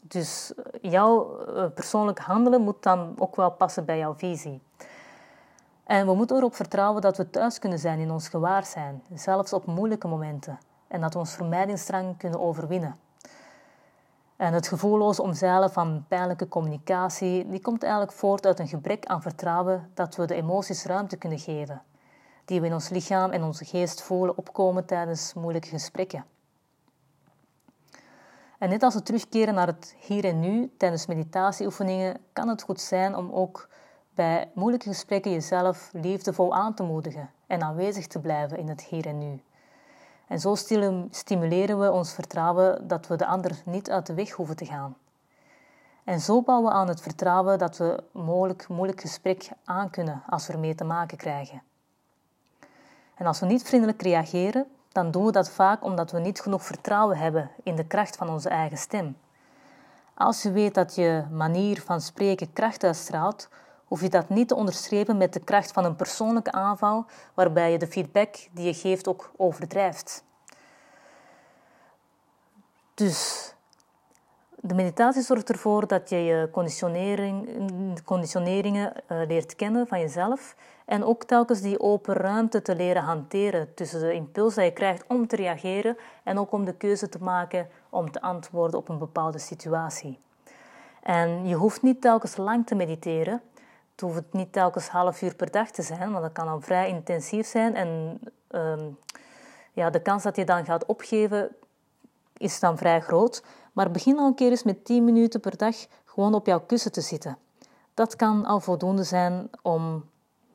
Dus 0.00 0.52
jouw 0.80 1.38
eh, 1.38 1.64
persoonlijk 1.74 2.18
handelen 2.18 2.60
moet 2.60 2.82
dan 2.82 3.14
ook 3.18 3.36
wel 3.36 3.50
passen 3.50 3.84
bij 3.84 3.98
jouw 3.98 4.14
visie. 4.14 4.62
En 5.84 6.06
we 6.06 6.14
moeten 6.14 6.36
erop 6.36 6.54
vertrouwen 6.54 7.02
dat 7.02 7.16
we 7.16 7.30
thuis 7.30 7.58
kunnen 7.58 7.78
zijn 7.78 7.98
in 7.98 8.10
ons 8.10 8.28
gewaarzijn, 8.28 9.02
zelfs 9.14 9.52
op 9.52 9.66
moeilijke 9.66 10.08
momenten, 10.08 10.58
en 10.88 11.00
dat 11.00 11.12
we 11.12 11.18
ons 11.18 11.34
vermijdingsdrang 11.34 12.16
kunnen 12.16 12.40
overwinnen. 12.40 12.98
En 14.42 14.52
het 14.52 14.68
gevoelloos 14.68 15.20
omzeilen 15.20 15.70
van 15.72 16.04
pijnlijke 16.08 16.48
communicatie, 16.48 17.48
die 17.48 17.60
komt 17.60 17.82
eigenlijk 17.82 18.12
voort 18.12 18.46
uit 18.46 18.58
een 18.58 18.68
gebrek 18.68 19.06
aan 19.06 19.22
vertrouwen 19.22 19.90
dat 19.94 20.16
we 20.16 20.26
de 20.26 20.34
emoties 20.34 20.84
ruimte 20.84 21.16
kunnen 21.16 21.38
geven, 21.38 21.82
die 22.44 22.60
we 22.60 22.66
in 22.66 22.72
ons 22.72 22.88
lichaam 22.88 23.30
en 23.30 23.42
onze 23.42 23.64
geest 23.64 24.02
voelen 24.02 24.36
opkomen 24.36 24.86
tijdens 24.86 25.34
moeilijke 25.34 25.68
gesprekken. 25.68 26.24
En 28.58 28.68
net 28.68 28.82
als 28.82 28.94
we 28.94 29.02
terugkeren 29.02 29.54
naar 29.54 29.66
het 29.66 29.94
hier 29.98 30.24
en 30.24 30.40
nu 30.40 30.70
tijdens 30.78 31.06
meditatieoefeningen, 31.06 32.16
kan 32.32 32.48
het 32.48 32.62
goed 32.62 32.80
zijn 32.80 33.16
om 33.16 33.32
ook 33.32 33.68
bij 34.14 34.50
moeilijke 34.54 34.88
gesprekken 34.88 35.32
jezelf 35.32 35.90
liefdevol 35.92 36.54
aan 36.54 36.74
te 36.74 36.82
moedigen 36.82 37.30
en 37.46 37.62
aanwezig 37.62 38.06
te 38.06 38.20
blijven 38.20 38.58
in 38.58 38.68
het 38.68 38.80
hier 38.82 39.06
en 39.06 39.18
nu. 39.18 39.42
En 40.32 40.40
zo 40.40 40.54
stimuleren 41.10 41.80
we 41.80 41.90
ons 41.90 42.12
vertrouwen 42.12 42.88
dat 42.88 43.06
we 43.06 43.16
de 43.16 43.26
ander 43.26 43.62
niet 43.64 43.90
uit 43.90 44.06
de 44.06 44.14
weg 44.14 44.30
hoeven 44.30 44.56
te 44.56 44.64
gaan. 44.64 44.96
En 46.04 46.20
zo 46.20 46.42
bouwen 46.42 46.70
we 46.70 46.76
aan 46.76 46.88
het 46.88 47.00
vertrouwen 47.00 47.58
dat 47.58 47.76
we 47.76 48.04
mogelijk 48.12 48.68
moeilijk 48.68 49.00
gesprek 49.00 49.48
aankunnen 49.64 50.22
als 50.28 50.46
we 50.46 50.52
ermee 50.52 50.74
te 50.74 50.84
maken 50.84 51.16
krijgen. 51.16 51.62
En 53.14 53.26
als 53.26 53.40
we 53.40 53.46
niet 53.46 53.62
vriendelijk 53.62 54.02
reageren, 54.02 54.66
dan 54.92 55.10
doen 55.10 55.24
we 55.24 55.32
dat 55.32 55.50
vaak 55.50 55.84
omdat 55.84 56.10
we 56.10 56.18
niet 56.18 56.40
genoeg 56.40 56.62
vertrouwen 56.62 57.16
hebben 57.16 57.50
in 57.62 57.76
de 57.76 57.86
kracht 57.86 58.16
van 58.16 58.28
onze 58.28 58.48
eigen 58.48 58.78
stem. 58.78 59.16
Als 60.14 60.42
je 60.42 60.52
weet 60.52 60.74
dat 60.74 60.94
je 60.94 61.24
manier 61.30 61.82
van 61.82 62.00
spreken 62.00 62.52
kracht 62.52 62.84
uitstraalt, 62.84 63.48
hoef 63.92 64.00
je 64.00 64.08
dat 64.08 64.28
niet 64.28 64.48
te 64.48 64.54
onderstrepen 64.54 65.16
met 65.16 65.32
de 65.32 65.40
kracht 65.40 65.72
van 65.72 65.84
een 65.84 65.96
persoonlijke 65.96 66.52
aanval, 66.52 67.06
waarbij 67.34 67.72
je 67.72 67.78
de 67.78 67.86
feedback 67.86 68.36
die 68.52 68.64
je 68.64 68.74
geeft 68.74 69.08
ook 69.08 69.30
overdrijft. 69.36 70.24
Dus 72.94 73.48
de 74.60 74.74
meditatie 74.74 75.22
zorgt 75.22 75.50
ervoor 75.50 75.86
dat 75.86 76.08
je 76.08 76.16
je 76.16 76.48
conditionering, 76.52 77.48
conditioneringen 78.04 78.92
uh, 79.08 79.26
leert 79.26 79.56
kennen 79.56 79.86
van 79.86 80.00
jezelf 80.00 80.56
en 80.84 81.04
ook 81.04 81.24
telkens 81.24 81.60
die 81.60 81.80
open 81.80 82.14
ruimte 82.14 82.62
te 82.62 82.76
leren 82.76 83.02
hanteren 83.02 83.74
tussen 83.74 84.00
de 84.00 84.14
impuls 84.14 84.54
die 84.54 84.64
je 84.64 84.72
krijgt 84.72 85.04
om 85.08 85.26
te 85.26 85.36
reageren 85.36 85.96
en 86.22 86.38
ook 86.38 86.52
om 86.52 86.64
de 86.64 86.74
keuze 86.74 87.08
te 87.08 87.22
maken 87.22 87.68
om 87.88 88.10
te 88.10 88.20
antwoorden 88.20 88.78
op 88.78 88.88
een 88.88 88.98
bepaalde 88.98 89.38
situatie. 89.38 90.18
En 91.02 91.46
je 91.46 91.54
hoeft 91.54 91.82
niet 91.82 92.00
telkens 92.00 92.36
lang 92.36 92.66
te 92.66 92.74
mediteren, 92.74 93.42
het 93.92 94.00
hoeft 94.00 94.22
niet 94.30 94.52
telkens 94.52 94.88
half 94.88 95.22
uur 95.22 95.34
per 95.34 95.50
dag 95.50 95.70
te 95.70 95.82
zijn, 95.82 96.10
want 96.10 96.22
dat 96.22 96.32
kan 96.32 96.46
dan 96.46 96.62
vrij 96.62 96.88
intensief 96.88 97.46
zijn. 97.46 97.74
En 97.74 98.20
ehm, 98.48 98.88
ja, 99.72 99.90
de 99.90 100.02
kans 100.02 100.22
dat 100.22 100.36
je 100.36 100.44
dan 100.44 100.64
gaat 100.64 100.86
opgeven 100.86 101.56
is 102.36 102.60
dan 102.60 102.78
vrij 102.78 103.00
groot. 103.00 103.42
Maar 103.72 103.90
begin 103.90 104.18
al 104.18 104.26
een 104.26 104.34
keer 104.34 104.50
eens 104.50 104.62
met 104.62 104.84
10 104.84 105.04
minuten 105.04 105.40
per 105.40 105.56
dag 105.56 105.76
gewoon 106.04 106.34
op 106.34 106.46
jouw 106.46 106.60
kussen 106.60 106.92
te 106.92 107.00
zitten. 107.00 107.38
Dat 107.94 108.16
kan 108.16 108.44
al 108.44 108.60
voldoende 108.60 109.04
zijn 109.04 109.50
om 109.62 110.04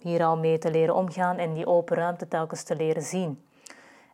hier 0.01 0.23
al 0.23 0.37
mee 0.37 0.57
te 0.57 0.71
leren 0.71 0.95
omgaan 0.95 1.37
en 1.37 1.53
die 1.53 1.67
open 1.67 1.97
ruimte 1.97 2.27
telkens 2.27 2.63
te 2.63 2.75
leren 2.75 3.01
zien. 3.01 3.43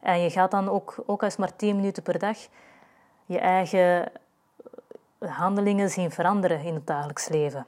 En 0.01 0.19
je 0.19 0.29
gaat 0.29 0.51
dan 0.51 0.69
ook, 0.69 0.95
ook 1.05 1.23
als 1.23 1.38
maar 1.38 1.55
10 1.55 1.75
minuten 1.75 2.03
per 2.03 2.19
dag, 2.19 2.38
je 3.25 3.39
eigen 3.39 4.12
handelingen 5.19 5.89
zien 5.89 6.12
veranderen 6.12 6.62
in 6.62 6.73
het 6.73 6.88
dagelijks 6.88 7.27
leven. 7.27 7.67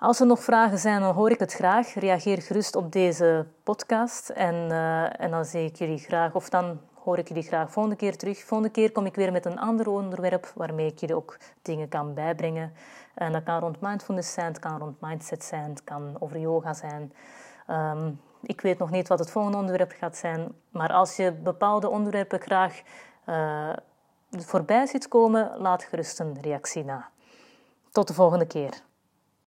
Als 0.00 0.20
er 0.20 0.26
nog 0.26 0.42
vragen 0.42 0.78
zijn, 0.78 1.00
dan 1.00 1.14
hoor 1.14 1.30
ik 1.30 1.38
het 1.38 1.52
graag. 1.52 1.94
Reageer 1.94 2.42
gerust 2.42 2.76
op 2.76 2.92
deze 2.92 3.46
podcast 3.62 4.28
en, 4.28 4.54
uh, 4.54 5.20
en 5.20 5.30
dan 5.30 5.44
zie 5.44 5.64
ik 5.64 5.76
jullie 5.76 5.98
graag, 5.98 6.34
of 6.34 6.48
dan 6.48 6.80
hoor 6.94 7.18
ik 7.18 7.28
jullie 7.28 7.42
graag 7.42 7.70
volgende 7.70 7.98
keer 7.98 8.16
terug. 8.16 8.44
Volgende 8.44 8.72
keer 8.72 8.92
kom 8.92 9.06
ik 9.06 9.14
weer 9.14 9.32
met 9.32 9.44
een 9.44 9.58
ander 9.58 9.88
onderwerp 9.88 10.52
waarmee 10.54 10.86
ik 10.86 10.98
jullie 10.98 11.16
ook 11.16 11.36
dingen 11.62 11.88
kan 11.88 12.14
bijbrengen. 12.14 12.72
En 13.14 13.32
dat 13.32 13.42
kan 13.42 13.60
rond 13.60 13.80
mindfulness 13.80 14.32
zijn, 14.32 14.46
het 14.46 14.58
kan 14.58 14.78
rond 14.78 15.00
mindset 15.00 15.44
zijn, 15.44 15.70
het 15.70 15.84
kan 15.84 16.16
over 16.18 16.38
yoga 16.38 16.74
zijn. 16.74 17.12
Ehm, 17.66 18.10
ik 18.42 18.60
weet 18.60 18.78
nog 18.78 18.90
niet 18.90 19.08
wat 19.08 19.18
het 19.18 19.30
volgende 19.30 19.58
onderwerp 19.58 19.92
gaat 19.98 20.16
zijn, 20.16 20.52
maar 20.70 20.92
als 20.92 21.16
je 21.16 21.32
bepaalde 21.32 21.88
onderwerpen 21.88 22.40
graag 22.40 22.82
uh, 23.26 23.72
voorbij 24.30 24.86
ziet 24.86 25.08
komen, 25.08 25.52
laat 25.56 25.84
gerust 25.84 26.20
een 26.20 26.38
reactie 26.40 26.84
na. 26.84 27.08
Tot 27.90 28.08
de 28.08 28.14
volgende 28.14 28.46
keer. 28.46 28.86